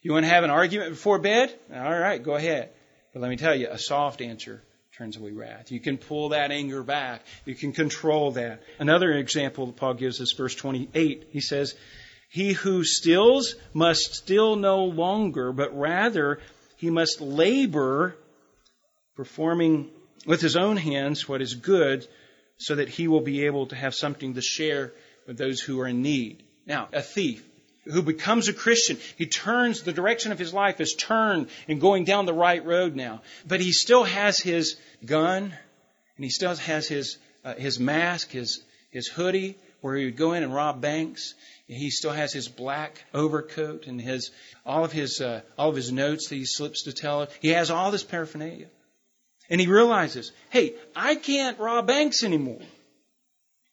You 0.00 0.12
want 0.12 0.26
to 0.26 0.30
have 0.30 0.44
an 0.44 0.50
argument 0.50 0.90
before 0.90 1.18
bed? 1.18 1.52
All 1.74 1.98
right, 1.98 2.22
go 2.22 2.36
ahead. 2.36 2.70
But 3.12 3.22
let 3.22 3.30
me 3.30 3.36
tell 3.36 3.56
you, 3.56 3.66
a 3.68 3.78
soft 3.78 4.20
answer 4.20 4.62
turns 4.96 5.16
away 5.16 5.32
wrath. 5.32 5.72
You 5.72 5.80
can 5.80 5.98
pull 5.98 6.28
that 6.30 6.52
anger 6.52 6.82
back. 6.82 7.22
You 7.44 7.54
can 7.54 7.72
control 7.72 8.32
that. 8.32 8.62
Another 8.78 9.12
example 9.12 9.66
that 9.66 9.76
Paul 9.76 9.94
gives 9.94 10.20
us, 10.20 10.32
verse 10.32 10.54
28, 10.54 11.28
he 11.30 11.40
says, 11.40 11.74
He 12.30 12.52
who 12.52 12.84
stills 12.84 13.56
must 13.72 14.14
still 14.14 14.54
no 14.54 14.84
longer, 14.84 15.52
but 15.52 15.76
rather 15.76 16.38
he 16.76 16.90
must 16.90 17.20
labor, 17.20 18.16
performing 19.16 19.90
with 20.26 20.40
his 20.40 20.56
own 20.56 20.76
hands 20.76 21.28
what 21.28 21.42
is 21.42 21.54
good, 21.54 22.06
so 22.58 22.76
that 22.76 22.88
he 22.88 23.08
will 23.08 23.20
be 23.20 23.46
able 23.46 23.66
to 23.66 23.76
have 23.76 23.94
something 23.94 24.34
to 24.34 24.42
share 24.42 24.92
with 25.26 25.36
those 25.36 25.60
who 25.60 25.80
are 25.80 25.88
in 25.88 26.02
need. 26.02 26.44
Now, 26.66 26.88
a 26.92 27.02
thief 27.02 27.44
who 27.84 28.02
becomes 28.02 28.48
a 28.48 28.52
Christian, 28.52 28.98
he 29.16 29.26
turns, 29.26 29.82
the 29.82 29.92
direction 29.92 30.32
of 30.32 30.38
his 30.38 30.54
life 30.54 30.80
is 30.80 30.94
turned 30.94 31.48
and 31.68 31.80
going 31.80 32.04
down 32.04 32.26
the 32.26 32.32
right 32.32 32.64
road 32.64 32.96
now. 32.96 33.22
But 33.46 33.60
he 33.60 33.72
still 33.72 34.04
has 34.04 34.38
his 34.38 34.76
gun, 35.04 35.54
and 36.16 36.24
he 36.24 36.30
still 36.30 36.54
has 36.54 36.88
his, 36.88 37.18
uh, 37.44 37.54
his 37.54 37.78
mask, 37.78 38.30
his, 38.30 38.62
his 38.90 39.06
hoodie, 39.06 39.58
where 39.80 39.96
he 39.96 40.06
would 40.06 40.16
go 40.16 40.32
in 40.32 40.42
and 40.42 40.54
rob 40.54 40.80
banks. 40.80 41.34
He 41.66 41.90
still 41.90 42.12
has 42.12 42.32
his 42.32 42.48
black 42.48 43.04
overcoat 43.12 43.86
and 43.86 44.00
his, 44.00 44.30
all 44.64 44.84
of 44.84 44.92
his, 44.92 45.20
uh, 45.20 45.42
all 45.58 45.70
of 45.70 45.76
his 45.76 45.92
notes 45.92 46.28
that 46.28 46.36
he 46.36 46.46
slips 46.46 46.84
to 46.84 46.92
tell. 46.92 47.28
He 47.40 47.50
has 47.50 47.70
all 47.70 47.90
this 47.90 48.04
paraphernalia. 48.04 48.68
And 49.50 49.60
he 49.60 49.66
realizes, 49.66 50.32
hey, 50.50 50.74
I 50.96 51.16
can't 51.16 51.58
rob 51.58 51.86
banks 51.86 52.24
anymore. 52.24 52.62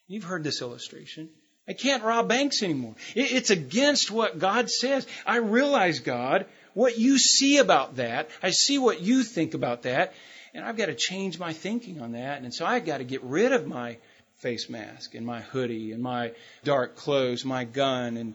You've 0.08 0.26
heard 0.26 0.44
this 0.44 0.62
illustration. 0.62 1.30
I 1.72 1.74
can't 1.74 2.04
rob 2.04 2.28
banks 2.28 2.64
anymore. 2.64 2.96
It's 3.16 3.50
against 3.50 4.12
what 4.12 4.38
God 4.38 4.70
says. 4.70 5.08
I 5.26 5.38
realize, 5.38 6.02
God, 6.02 6.48
what 6.74 7.00
you 7.00 7.18
see 7.18 7.60
about 7.60 7.96
that. 7.96 8.30
I 8.44 8.50
see 8.50 8.78
what 8.78 9.00
you 9.00 9.24
think 9.24 9.54
about 9.54 9.84
that. 9.84 10.14
And 10.54 10.66
I've 10.66 10.76
got 10.76 10.88
to 10.88 10.96
change 10.96 11.40
my 11.40 11.54
thinking 11.54 12.02
on 12.02 12.12
that. 12.12 12.42
And 12.42 12.54
so 12.54 12.66
I've 12.66 12.86
got 12.86 12.98
to 12.98 13.06
get 13.06 13.24
rid 13.24 13.54
of 13.54 13.68
my 13.68 14.00
face 14.40 14.70
mask 14.70 15.16
and 15.16 15.26
my 15.26 15.40
hoodie 15.40 15.94
and 15.94 16.04
my 16.04 16.34
dark 16.66 16.98
clothes, 16.98 17.46
my 17.46 17.64
gun. 17.64 18.18
And, 18.18 18.34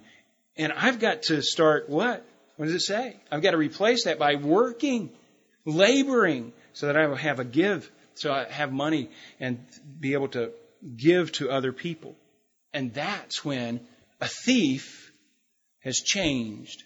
and 0.56 0.72
I've 0.72 0.98
got 0.98 1.24
to 1.24 1.42
start 1.42 1.90
what? 1.90 2.24
What 2.56 2.64
does 2.64 2.74
it 2.74 2.80
say? 2.80 3.16
I've 3.30 3.42
got 3.42 3.50
to 3.50 3.58
replace 3.58 4.04
that 4.04 4.18
by 4.18 4.36
working, 4.36 5.10
laboring, 5.66 6.54
so 6.72 6.86
that 6.86 6.96
I 6.96 7.06
will 7.06 7.16
have 7.16 7.38
a 7.38 7.44
give, 7.44 7.92
so 8.14 8.32
I 8.32 8.44
have 8.44 8.72
money 8.72 9.10
and 9.38 9.62
be 10.00 10.14
able 10.14 10.28
to 10.28 10.52
give 10.96 11.32
to 11.32 11.50
other 11.50 11.74
people. 11.74 12.16
And 12.76 12.92
that's 12.92 13.42
when 13.42 13.80
a 14.20 14.28
thief 14.28 15.10
has 15.80 16.00
changed. 16.00 16.82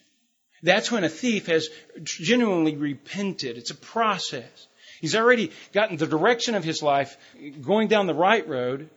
That's 0.63 0.93
when 0.93 1.03
a 1.03 1.09
thief 1.09 1.49
has 1.49 1.69
genuinely 2.05 2.77
repented. 2.77 3.59
It's 3.59 3.73
a 3.73 3.75
process. 3.75 4.69
He's 5.01 5.17
already 5.17 5.51
gotten 5.73 5.97
the 5.97 6.07
direction 6.07 6.55
of 6.55 6.63
his 6.63 6.81
life 6.81 7.17
going 7.61 7.89
down 7.89 8.07
the 8.07 8.15
right 8.15 8.47
road. 8.47 8.89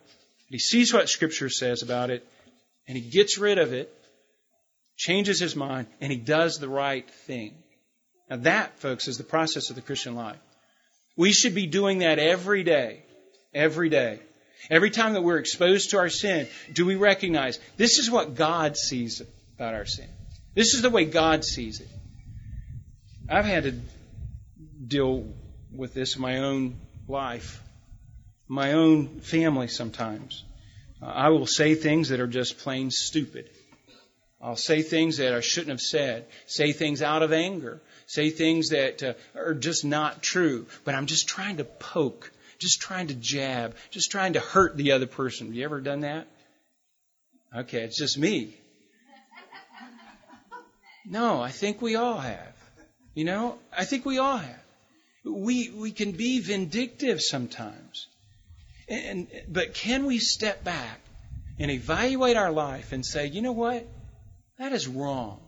He 0.48 0.60
sees 0.60 0.94
what 0.94 1.08
Scripture 1.08 1.50
says 1.50 1.82
about 1.82 2.10
it, 2.10 2.24
and 2.86 2.96
he 2.96 3.02
gets 3.02 3.38
rid 3.38 3.58
of 3.58 3.72
it, 3.72 3.92
changes 4.96 5.40
his 5.40 5.56
mind, 5.56 5.88
and 6.00 6.12
he 6.12 6.18
does 6.18 6.60
the 6.60 6.68
right 6.68 7.10
thing. 7.26 7.56
Now 8.30 8.36
that, 8.36 8.78
folks, 8.78 9.08
is 9.08 9.18
the 9.18 9.24
process 9.24 9.68
of 9.68 9.74
the 9.74 9.82
Christian 9.82 10.14
life. 10.14 10.38
We 11.16 11.32
should 11.32 11.56
be 11.56 11.66
doing 11.66 11.98
that 11.98 12.20
every 12.20 12.62
day. 12.62 13.02
Every 13.52 13.88
day. 13.88 14.20
Every 14.70 14.90
time 14.90 15.12
that 15.14 15.22
we're 15.22 15.38
exposed 15.38 15.90
to 15.90 15.98
our 15.98 16.08
sin, 16.08 16.48
do 16.72 16.86
we 16.86 16.96
recognize 16.96 17.58
this 17.76 17.98
is 17.98 18.10
what 18.10 18.34
God 18.34 18.76
sees 18.76 19.22
about 19.56 19.74
our 19.74 19.86
sin? 19.86 20.08
This 20.54 20.74
is 20.74 20.82
the 20.82 20.90
way 20.90 21.04
God 21.04 21.44
sees 21.44 21.80
it. 21.80 21.88
I've 23.28 23.44
had 23.44 23.64
to 23.64 23.72
deal 24.86 25.26
with 25.74 25.94
this 25.94 26.16
in 26.16 26.22
my 26.22 26.38
own 26.38 26.76
life, 27.08 27.62
my 28.48 28.72
own 28.72 29.20
family 29.20 29.68
sometimes. 29.68 30.44
I 31.02 31.28
will 31.30 31.46
say 31.46 31.74
things 31.74 32.08
that 32.10 32.20
are 32.20 32.26
just 32.26 32.58
plain 32.58 32.90
stupid. 32.90 33.50
I'll 34.40 34.56
say 34.56 34.82
things 34.82 35.16
that 35.16 35.32
I 35.32 35.40
shouldn't 35.40 35.70
have 35.70 35.80
said, 35.80 36.26
say 36.46 36.72
things 36.72 37.00
out 37.00 37.22
of 37.22 37.32
anger, 37.32 37.80
say 38.06 38.28
things 38.28 38.68
that 38.70 39.02
uh, 39.02 39.14
are 39.34 39.54
just 39.54 39.84
not 39.86 40.22
true, 40.22 40.66
but 40.84 40.94
I'm 40.94 41.06
just 41.06 41.26
trying 41.28 41.56
to 41.56 41.64
poke, 41.64 42.30
just 42.58 42.80
trying 42.80 43.08
to 43.08 43.14
jab, 43.14 43.76
just 43.90 44.10
trying 44.10 44.34
to 44.34 44.40
hurt 44.40 44.76
the 44.76 44.92
other 44.92 45.06
person. 45.06 45.48
Have 45.48 45.56
you 45.56 45.64
ever 45.64 45.80
done 45.80 46.00
that? 46.00 46.26
Okay, 47.54 47.82
it's 47.82 47.98
just 47.98 48.18
me. 48.18 48.56
No, 51.06 51.40
I 51.40 51.50
think 51.50 51.82
we 51.82 51.96
all 51.96 52.18
have. 52.18 52.54
You 53.14 53.24
know, 53.24 53.58
I 53.76 53.84
think 53.84 54.04
we 54.04 54.18
all 54.18 54.38
have. 54.38 54.64
We 55.24 55.70
we 55.70 55.92
can 55.92 56.12
be 56.12 56.40
vindictive 56.40 57.20
sometimes. 57.20 58.08
And 58.88 59.28
but 59.48 59.74
can 59.74 60.06
we 60.06 60.18
step 60.18 60.64
back 60.64 61.00
and 61.58 61.70
evaluate 61.70 62.36
our 62.36 62.50
life 62.50 62.92
and 62.92 63.04
say, 63.04 63.26
you 63.26 63.40
know 63.42 63.52
what? 63.52 63.86
That 64.58 64.72
is 64.72 64.88
wrong. 64.88 65.40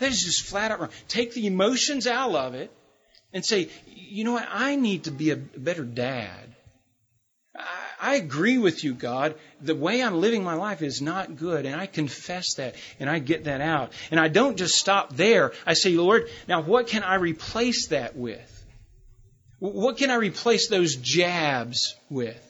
That 0.00 0.10
is 0.10 0.22
just 0.22 0.42
flat 0.42 0.70
out 0.70 0.80
wrong. 0.80 0.90
Take 1.08 1.34
the 1.34 1.46
emotions 1.46 2.06
out 2.06 2.34
of 2.34 2.54
it 2.54 2.72
and 3.38 3.46
say, 3.46 3.68
you 3.86 4.24
know 4.24 4.32
what? 4.32 4.48
I 4.50 4.74
need 4.74 5.04
to 5.04 5.12
be 5.12 5.30
a 5.30 5.36
better 5.36 5.84
dad. 5.84 6.56
I 8.00 8.16
agree 8.16 8.58
with 8.58 8.82
you, 8.82 8.94
God. 8.94 9.36
The 9.60 9.76
way 9.76 10.02
I'm 10.02 10.20
living 10.20 10.42
my 10.42 10.54
life 10.54 10.82
is 10.82 11.00
not 11.00 11.36
good, 11.36 11.66
and 11.66 11.80
I 11.80 11.86
confess 11.86 12.54
that, 12.54 12.74
and 12.98 13.08
I 13.08 13.20
get 13.20 13.44
that 13.44 13.60
out. 13.60 13.92
And 14.10 14.18
I 14.18 14.26
don't 14.26 14.56
just 14.56 14.74
stop 14.74 15.14
there. 15.14 15.52
I 15.64 15.74
say, 15.74 15.90
Lord, 15.90 16.28
now 16.48 16.62
what 16.62 16.88
can 16.88 17.04
I 17.04 17.14
replace 17.14 17.88
that 17.88 18.16
with? 18.16 18.54
What 19.60 19.98
can 19.98 20.10
I 20.10 20.16
replace 20.16 20.68
those 20.68 20.96
jabs 20.96 21.94
with? 22.10 22.42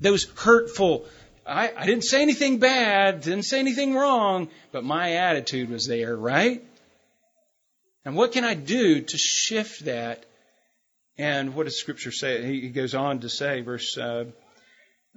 Those 0.00 0.24
hurtful, 0.24 1.06
I, 1.46 1.72
I 1.74 1.86
didn't 1.86 2.04
say 2.04 2.20
anything 2.20 2.58
bad, 2.58 3.22
didn't 3.22 3.44
say 3.44 3.60
anything 3.60 3.94
wrong, 3.94 4.48
but 4.72 4.84
my 4.84 5.14
attitude 5.16 5.70
was 5.70 5.86
there, 5.86 6.14
right? 6.14 6.62
And 8.04 8.16
what 8.16 8.32
can 8.32 8.44
I 8.44 8.54
do 8.54 9.00
to 9.00 9.18
shift 9.18 9.84
that? 9.84 10.24
And 11.18 11.54
what 11.54 11.64
does 11.64 11.78
Scripture 11.78 12.12
say? 12.12 12.42
He 12.60 12.70
goes 12.70 12.94
on 12.94 13.20
to 13.20 13.28
say, 13.28 13.60
verse 13.60 13.96
uh, 13.96 14.24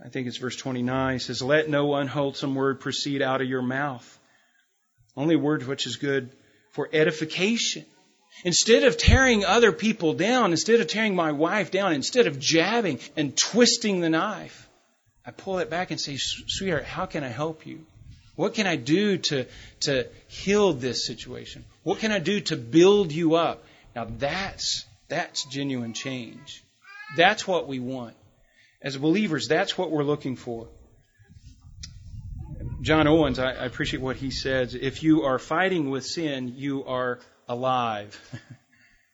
I 0.03 0.09
think 0.09 0.27
it's 0.27 0.37
verse 0.37 0.55
29. 0.57 1.13
He 1.13 1.19
says, 1.19 1.41
Let 1.41 1.69
no 1.69 1.95
unwholesome 1.95 2.53
word 2.53 2.79
proceed 2.81 3.21
out 3.21 3.41
of 3.41 3.47
your 3.47 3.61
mouth. 3.61 4.19
Only 5.15 5.35
word 5.35 5.65
which 5.65 5.87
is 5.87 5.95
good 5.95 6.31
for 6.71 6.89
edification. 6.91 7.85
Instead 8.43 8.83
of 8.83 8.97
tearing 8.97 9.45
other 9.45 9.71
people 9.71 10.13
down, 10.13 10.51
instead 10.51 10.81
of 10.81 10.87
tearing 10.87 11.15
my 11.15 11.31
wife 11.31 11.71
down, 11.71 11.93
instead 11.93 12.27
of 12.27 12.37
jabbing 12.37 12.99
and 13.15 13.37
twisting 13.37 14.01
the 14.01 14.09
knife, 14.09 14.69
I 15.25 15.31
pull 15.31 15.59
it 15.59 15.69
back 15.69 15.91
and 15.91 15.99
say, 15.99 16.17
Sweetheart, 16.17 16.83
how 16.83 17.05
can 17.05 17.23
I 17.23 17.29
help 17.29 17.65
you? 17.65 17.85
What 18.35 18.53
can 18.53 18.67
I 18.67 18.75
do 18.75 19.17
to, 19.17 19.47
to 19.81 20.07
heal 20.27 20.73
this 20.73 21.05
situation? 21.05 21.65
What 21.83 21.99
can 21.99 22.11
I 22.11 22.19
do 22.19 22.41
to 22.41 22.57
build 22.57 23.11
you 23.11 23.35
up? 23.35 23.63
Now 23.95 24.05
that's, 24.05 24.85
that's 25.07 25.45
genuine 25.45 25.93
change. 25.93 26.63
That's 27.15 27.47
what 27.47 27.67
we 27.67 27.79
want. 27.79 28.15
As 28.81 28.97
believers, 28.97 29.47
that's 29.47 29.77
what 29.77 29.89
we're 29.89 30.03
looking 30.03 30.35
for. 30.35 30.67
John 32.81 33.07
Owens, 33.07 33.39
I, 33.39 33.51
I 33.51 33.65
appreciate 33.65 34.01
what 34.01 34.17
he 34.17 34.31
says. 34.31 34.75
If 34.75 35.01
you 35.01 35.23
are 35.23 35.39
fighting 35.39 35.89
with 35.89 36.05
sin, 36.05 36.53
you 36.57 36.83
are 36.85 37.19
alive. 37.47 38.19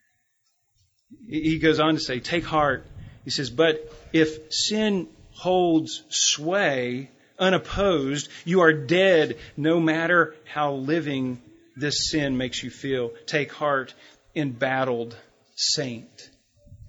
he 1.30 1.60
goes 1.60 1.80
on 1.80 1.94
to 1.94 2.00
say, 2.00 2.20
Take 2.20 2.44
heart. 2.44 2.86
He 3.24 3.30
says, 3.30 3.50
But 3.50 3.90
if 4.12 4.52
sin 4.52 5.08
holds 5.32 6.04
sway 6.10 7.12
unopposed, 7.40 8.30
you 8.46 8.62
are 8.62 8.74
dead 8.74 9.38
no 9.58 9.80
matter 9.80 10.36
how 10.46 10.74
living 10.74 11.42
this 11.76 12.10
sin 12.10 12.38
makes 12.38 12.64
you 12.64 12.70
feel. 12.70 13.12
Take 13.26 13.52
heart, 13.52 13.94
embattled 14.36 15.16
saint. 15.56 16.30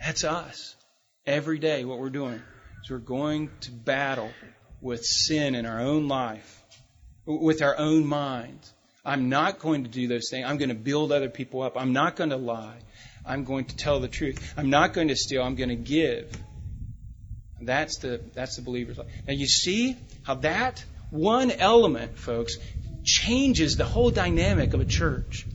That's 0.00 0.24
us. 0.24 0.76
Every 1.26 1.58
day, 1.58 1.84
what 1.84 1.98
we're 1.98 2.10
doing. 2.10 2.42
is 2.82 2.90
we're 2.90 2.98
going 2.98 3.50
to 3.60 3.70
battle 3.70 4.30
with 4.80 5.04
sin 5.04 5.54
in 5.54 5.66
our 5.66 5.80
own 5.80 6.08
life, 6.08 6.62
with 7.24 7.62
our 7.62 7.78
own 7.78 8.04
minds. 8.04 8.72
I'm 9.04 9.28
not 9.28 9.58
going 9.58 9.84
to 9.84 9.90
do 9.90 10.08
those 10.08 10.28
things. 10.30 10.46
I'm 10.46 10.58
going 10.58 10.68
to 10.68 10.74
build 10.74 11.12
other 11.12 11.28
people 11.28 11.62
up. 11.62 11.76
I'm 11.76 11.92
not 11.92 12.16
going 12.16 12.30
to 12.30 12.36
lie. 12.36 12.78
I'm 13.24 13.44
going 13.44 13.66
to 13.66 13.76
tell 13.76 14.00
the 14.00 14.08
truth. 14.08 14.54
I'm 14.56 14.70
not 14.70 14.92
going 14.92 15.08
to 15.08 15.16
steal. 15.16 15.42
I'm 15.42 15.54
going 15.54 15.68
to 15.68 15.76
give. 15.76 16.36
That's 17.66 17.98
the 17.98 18.20
that's 18.34 18.56
the 18.56 18.62
believer's 18.62 18.98
life. 18.98 19.08
Now 19.26 19.34
you 19.34 19.46
see 19.46 19.96
how 20.22 20.36
that 20.36 20.84
one 21.10 21.50
element, 21.50 22.18
folks, 22.18 22.56
changes 23.04 23.76
the 23.76 23.84
whole 23.84 24.10
dynamic 24.10 24.74
of 24.74 24.80
a 24.80 24.84
church. 24.84 25.46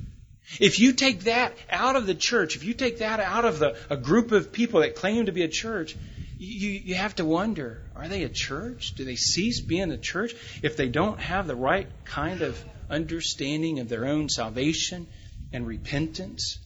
If 0.60 0.80
you 0.80 0.93
take 0.93 1.22
that 1.22 1.58
out 1.70 1.96
of 1.96 2.06
the 2.06 2.15
church, 2.15 2.56
if 2.56 2.63
you 2.63 2.74
take 2.74 3.00
that 3.00 3.20
out 3.20 3.43
of 3.43 3.60
the, 3.60 3.76
a 3.89 3.98
group 3.98 4.32
of 4.32 4.54
people 4.54 4.82
that 4.82 4.96
claim 4.96 5.26
to 5.26 5.32
be 5.32 5.43
a 5.43 5.50
church, 5.50 5.96
you, 6.38 6.70
you 6.70 6.96
have 6.96 7.15
to 7.15 7.26
wonder 7.26 7.82
are 7.96 8.08
they 8.08 8.24
a 8.24 8.30
church? 8.30 8.93
Do 8.96 9.04
they 9.04 9.15
cease 9.15 9.62
being 9.62 9.91
a 9.91 9.98
church 9.98 10.34
if 10.62 10.78
they 10.78 10.88
don't 10.88 11.20
have 11.20 11.48
the 11.48 11.56
right 11.56 11.89
kind 12.06 12.41
of 12.41 12.63
understanding 12.89 13.80
of 13.80 13.89
their 13.89 14.06
own 14.06 14.30
salvation 14.30 15.08
and 15.52 15.67
repentance? 15.67 16.60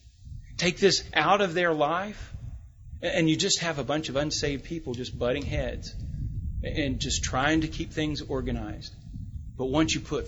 Take 0.58 0.78
this 0.78 1.02
out 1.14 1.40
of 1.40 1.54
their 1.54 1.72
life, 1.72 2.31
and 3.02 3.28
you 3.28 3.36
just 3.36 3.60
have 3.60 3.78
a 3.78 3.84
bunch 3.84 4.08
of 4.08 4.16
unsaved 4.16 4.64
people 4.64 4.94
just 4.94 5.18
butting 5.18 5.44
heads 5.44 5.94
and 6.62 7.00
just 7.00 7.24
trying 7.24 7.62
to 7.62 7.68
keep 7.68 7.92
things 7.92 8.22
organized. 8.22 8.94
But 9.58 9.66
once 9.66 9.94
you 9.94 10.00
put 10.00 10.26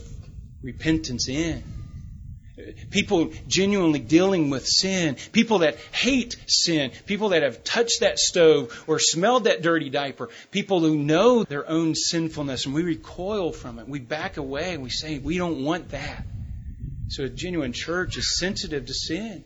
repentance 0.62 1.28
in, 1.28 1.62
People 2.90 3.32
genuinely 3.48 3.98
dealing 3.98 4.48
with 4.48 4.64
sin. 4.64 5.16
People 5.32 5.60
that 5.60 5.76
hate 5.90 6.37
sin. 6.46 6.92
People 7.04 7.30
that 7.30 7.42
have 7.42 7.64
touched 7.64 8.00
that 8.00 8.20
stove 8.20 8.84
or 8.87 9.00
smelled 9.00 9.44
that 9.44 9.62
dirty 9.62 9.90
diaper. 9.90 10.28
People 10.52 10.78
who 10.78 10.96
know 10.96 11.42
their 11.42 11.68
own 11.68 11.96
sinfulness 11.96 12.66
and 12.66 12.74
we 12.74 12.84
recoil 12.84 13.52
from 13.52 13.80
it. 13.80 13.88
We 13.88 13.98
back 13.98 14.37
away 14.37 14.74
and 14.74 14.84
we 14.84 14.90
say, 14.90 15.18
we 15.18 15.37
don't 15.37 15.64
want 15.64 15.88
that. 15.90 16.24
So 17.08 17.24
a 17.24 17.28
genuine 17.28 17.72
church 17.72 18.16
is 18.16 18.38
sensitive 18.38 18.87
to 18.87 18.94
sin. 18.94 19.44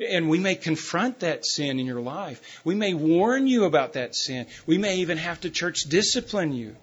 And 0.00 0.28
we 0.28 0.38
may 0.38 0.54
confront 0.54 1.20
that 1.20 1.44
sin 1.44 1.80
in 1.80 1.86
your 1.86 2.00
life. 2.00 2.60
We 2.64 2.74
may 2.74 2.94
warn 2.94 3.46
you 3.46 3.64
about 3.64 3.94
that 3.94 4.14
sin. 4.14 4.46
We 4.64 4.78
may 4.78 4.98
even 4.98 5.18
have 5.18 5.40
to 5.40 5.50
church 5.50 5.82
discipline 5.82 6.52
you. 6.52 6.76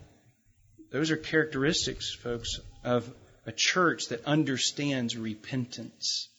Those 0.91 1.11
are 1.11 1.17
characteristics, 1.17 2.13
folks, 2.13 2.59
of 2.83 3.09
a 3.45 3.51
church 3.51 4.09
that 4.09 4.25
understands 4.25 5.17
repentance. 5.17 6.29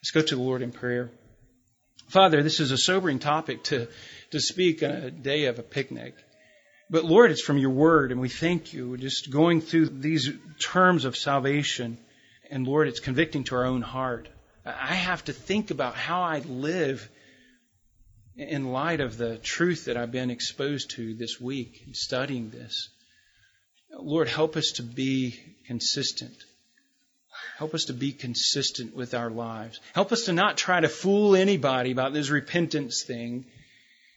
Let's 0.00 0.10
go 0.12 0.22
to 0.22 0.36
the 0.36 0.42
Lord 0.42 0.62
in 0.62 0.72
prayer. 0.72 1.10
Father, 2.08 2.42
this 2.42 2.60
is 2.60 2.70
a 2.70 2.78
sobering 2.78 3.18
topic 3.18 3.64
to, 3.64 3.88
to 4.30 4.40
speak 4.40 4.82
on 4.82 4.90
a 4.90 5.10
day 5.10 5.46
of 5.46 5.58
a 5.58 5.62
picnic. 5.62 6.14
But 6.90 7.04
Lord, 7.04 7.30
it's 7.30 7.42
from 7.42 7.58
your 7.58 7.70
word, 7.70 8.12
and 8.12 8.20
we 8.20 8.28
thank 8.28 8.72
you. 8.72 8.90
We're 8.90 8.98
just 8.98 9.30
going 9.30 9.60
through 9.60 9.86
these 9.86 10.30
terms 10.60 11.06
of 11.06 11.16
salvation, 11.16 11.98
and 12.50 12.66
Lord, 12.66 12.88
it's 12.88 13.00
convicting 13.00 13.44
to 13.44 13.56
our 13.56 13.64
own 13.64 13.82
heart. 13.82 14.28
I 14.64 14.94
have 14.94 15.24
to 15.24 15.32
think 15.32 15.70
about 15.70 15.94
how 15.94 16.22
I 16.22 16.38
live 16.38 17.08
in 18.36 18.72
light 18.72 19.00
of 19.00 19.16
the 19.16 19.36
truth 19.38 19.84
that 19.84 19.96
I've 19.96 20.10
been 20.10 20.30
exposed 20.30 20.90
to 20.92 21.14
this 21.14 21.40
week 21.40 21.82
in 21.86 21.94
studying 21.94 22.50
this. 22.50 22.88
Lord, 23.90 24.28
help 24.28 24.56
us 24.56 24.72
to 24.72 24.82
be 24.82 25.38
consistent. 25.66 26.34
Help 27.58 27.74
us 27.74 27.86
to 27.86 27.92
be 27.92 28.12
consistent 28.12 28.96
with 28.96 29.14
our 29.14 29.30
lives. 29.30 29.80
Help 29.94 30.12
us 30.12 30.24
to 30.24 30.32
not 30.32 30.56
try 30.56 30.80
to 30.80 30.88
fool 30.88 31.36
anybody 31.36 31.92
about 31.92 32.12
this 32.12 32.30
repentance 32.30 33.02
thing. 33.02 33.44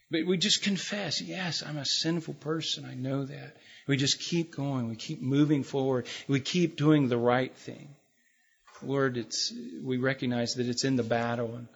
But 0.10 0.26
we 0.26 0.38
just 0.38 0.64
confess, 0.64 1.22
yes, 1.22 1.62
I'm 1.62 1.78
a 1.78 1.86
sinful 1.86 2.36
person. 2.36 2.86
I 2.86 2.95
know 2.95 3.26
that. 3.26 3.58
We 3.88 3.98
just 3.98 4.20
keep 4.20 4.56
going. 4.56 4.88
We 4.88 4.95
keep 4.95 5.22
moving 5.22 5.64
forward. 5.64 6.08
We 6.28 6.39
keep 6.39 6.78
doing 6.78 7.10
the 7.10 7.18
right 7.18 7.54
thing. 7.56 7.89
Lord, 8.82 9.17
it's, 9.17 9.53
we 9.84 9.97
recognize 9.97 10.55
that 10.55 10.67
it's 10.67 10.84
in 10.84 10.95
the 10.95 11.03
battle 11.03 11.55
and 11.55 11.67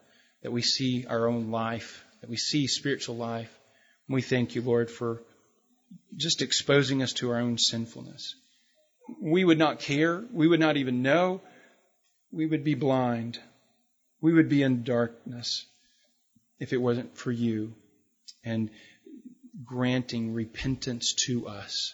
that 0.43 0.51
we 0.51 0.61
see 0.61 1.05
our 1.07 1.27
own 1.27 1.51
life, 1.51 2.03
that 2.21 2.29
we 2.29 2.37
see 2.37 2.67
spiritual 2.67 3.15
life. 3.15 3.51
And 4.07 4.15
We 4.15 4.21
thank 4.21 4.55
you, 4.55 4.61
Lord, 4.61 4.89
for 4.89 5.21
just 6.15 6.41
exposing 6.41 7.01
us 7.01 7.13
to 7.13 7.31
our 7.31 7.39
own 7.39 7.57
sinfulness. 7.57 8.35
We 9.21 9.43
would 9.43 9.57
not 9.57 9.79
care. 9.79 10.23
We 10.31 10.47
would 10.47 10.59
not 10.59 10.77
even 10.77 11.01
know. 11.01 11.41
We 12.31 12.45
would 12.45 12.63
be 12.63 12.75
blind. 12.75 13.39
We 14.21 14.33
would 14.33 14.49
be 14.49 14.63
in 14.63 14.83
darkness 14.83 15.65
if 16.59 16.73
it 16.73 16.77
wasn't 16.77 17.17
for 17.17 17.31
you 17.31 17.73
and 18.43 18.69
granting 19.65 20.33
repentance 20.33 21.13
to 21.25 21.47
us. 21.47 21.93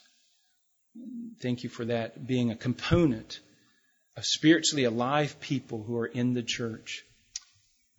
Thank 1.41 1.63
you 1.63 1.69
for 1.69 1.85
that 1.85 2.27
being 2.27 2.51
a 2.51 2.55
component 2.55 3.39
of 4.17 4.25
spiritually 4.25 4.83
alive 4.83 5.39
people 5.39 5.83
who 5.83 5.95
are 5.97 6.07
in 6.07 6.33
the 6.33 6.43
church. 6.43 7.05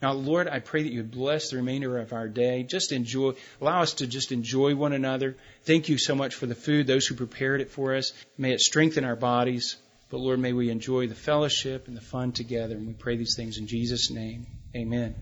Now, 0.02 0.12
Lord, 0.12 0.46
I 0.48 0.60
pray 0.60 0.82
that 0.82 0.92
you 0.92 1.02
bless 1.02 1.50
the 1.50 1.56
remainder 1.56 1.98
of 1.98 2.12
our 2.12 2.28
day. 2.28 2.62
Just 2.62 2.92
enjoy, 2.92 3.32
allow 3.60 3.82
us 3.82 3.94
to 3.94 4.06
just 4.06 4.30
enjoy 4.30 4.76
one 4.76 4.92
another. 4.92 5.36
Thank 5.64 5.88
you 5.88 5.98
so 5.98 6.14
much 6.14 6.34
for 6.34 6.46
the 6.46 6.54
food, 6.54 6.86
those 6.86 7.06
who 7.06 7.14
prepared 7.14 7.60
it 7.60 7.70
for 7.70 7.94
us. 7.94 8.12
May 8.36 8.52
it 8.52 8.60
strengthen 8.60 9.04
our 9.04 9.16
bodies. 9.16 9.76
But 10.10 10.18
Lord, 10.18 10.38
may 10.38 10.52
we 10.52 10.70
enjoy 10.70 11.08
the 11.08 11.14
fellowship 11.14 11.88
and 11.88 11.96
the 11.96 12.00
fun 12.00 12.32
together. 12.32 12.76
And 12.76 12.86
we 12.86 12.94
pray 12.94 13.16
these 13.16 13.34
things 13.36 13.58
in 13.58 13.66
Jesus' 13.66 14.10
name. 14.10 14.46
Amen. 14.74 15.14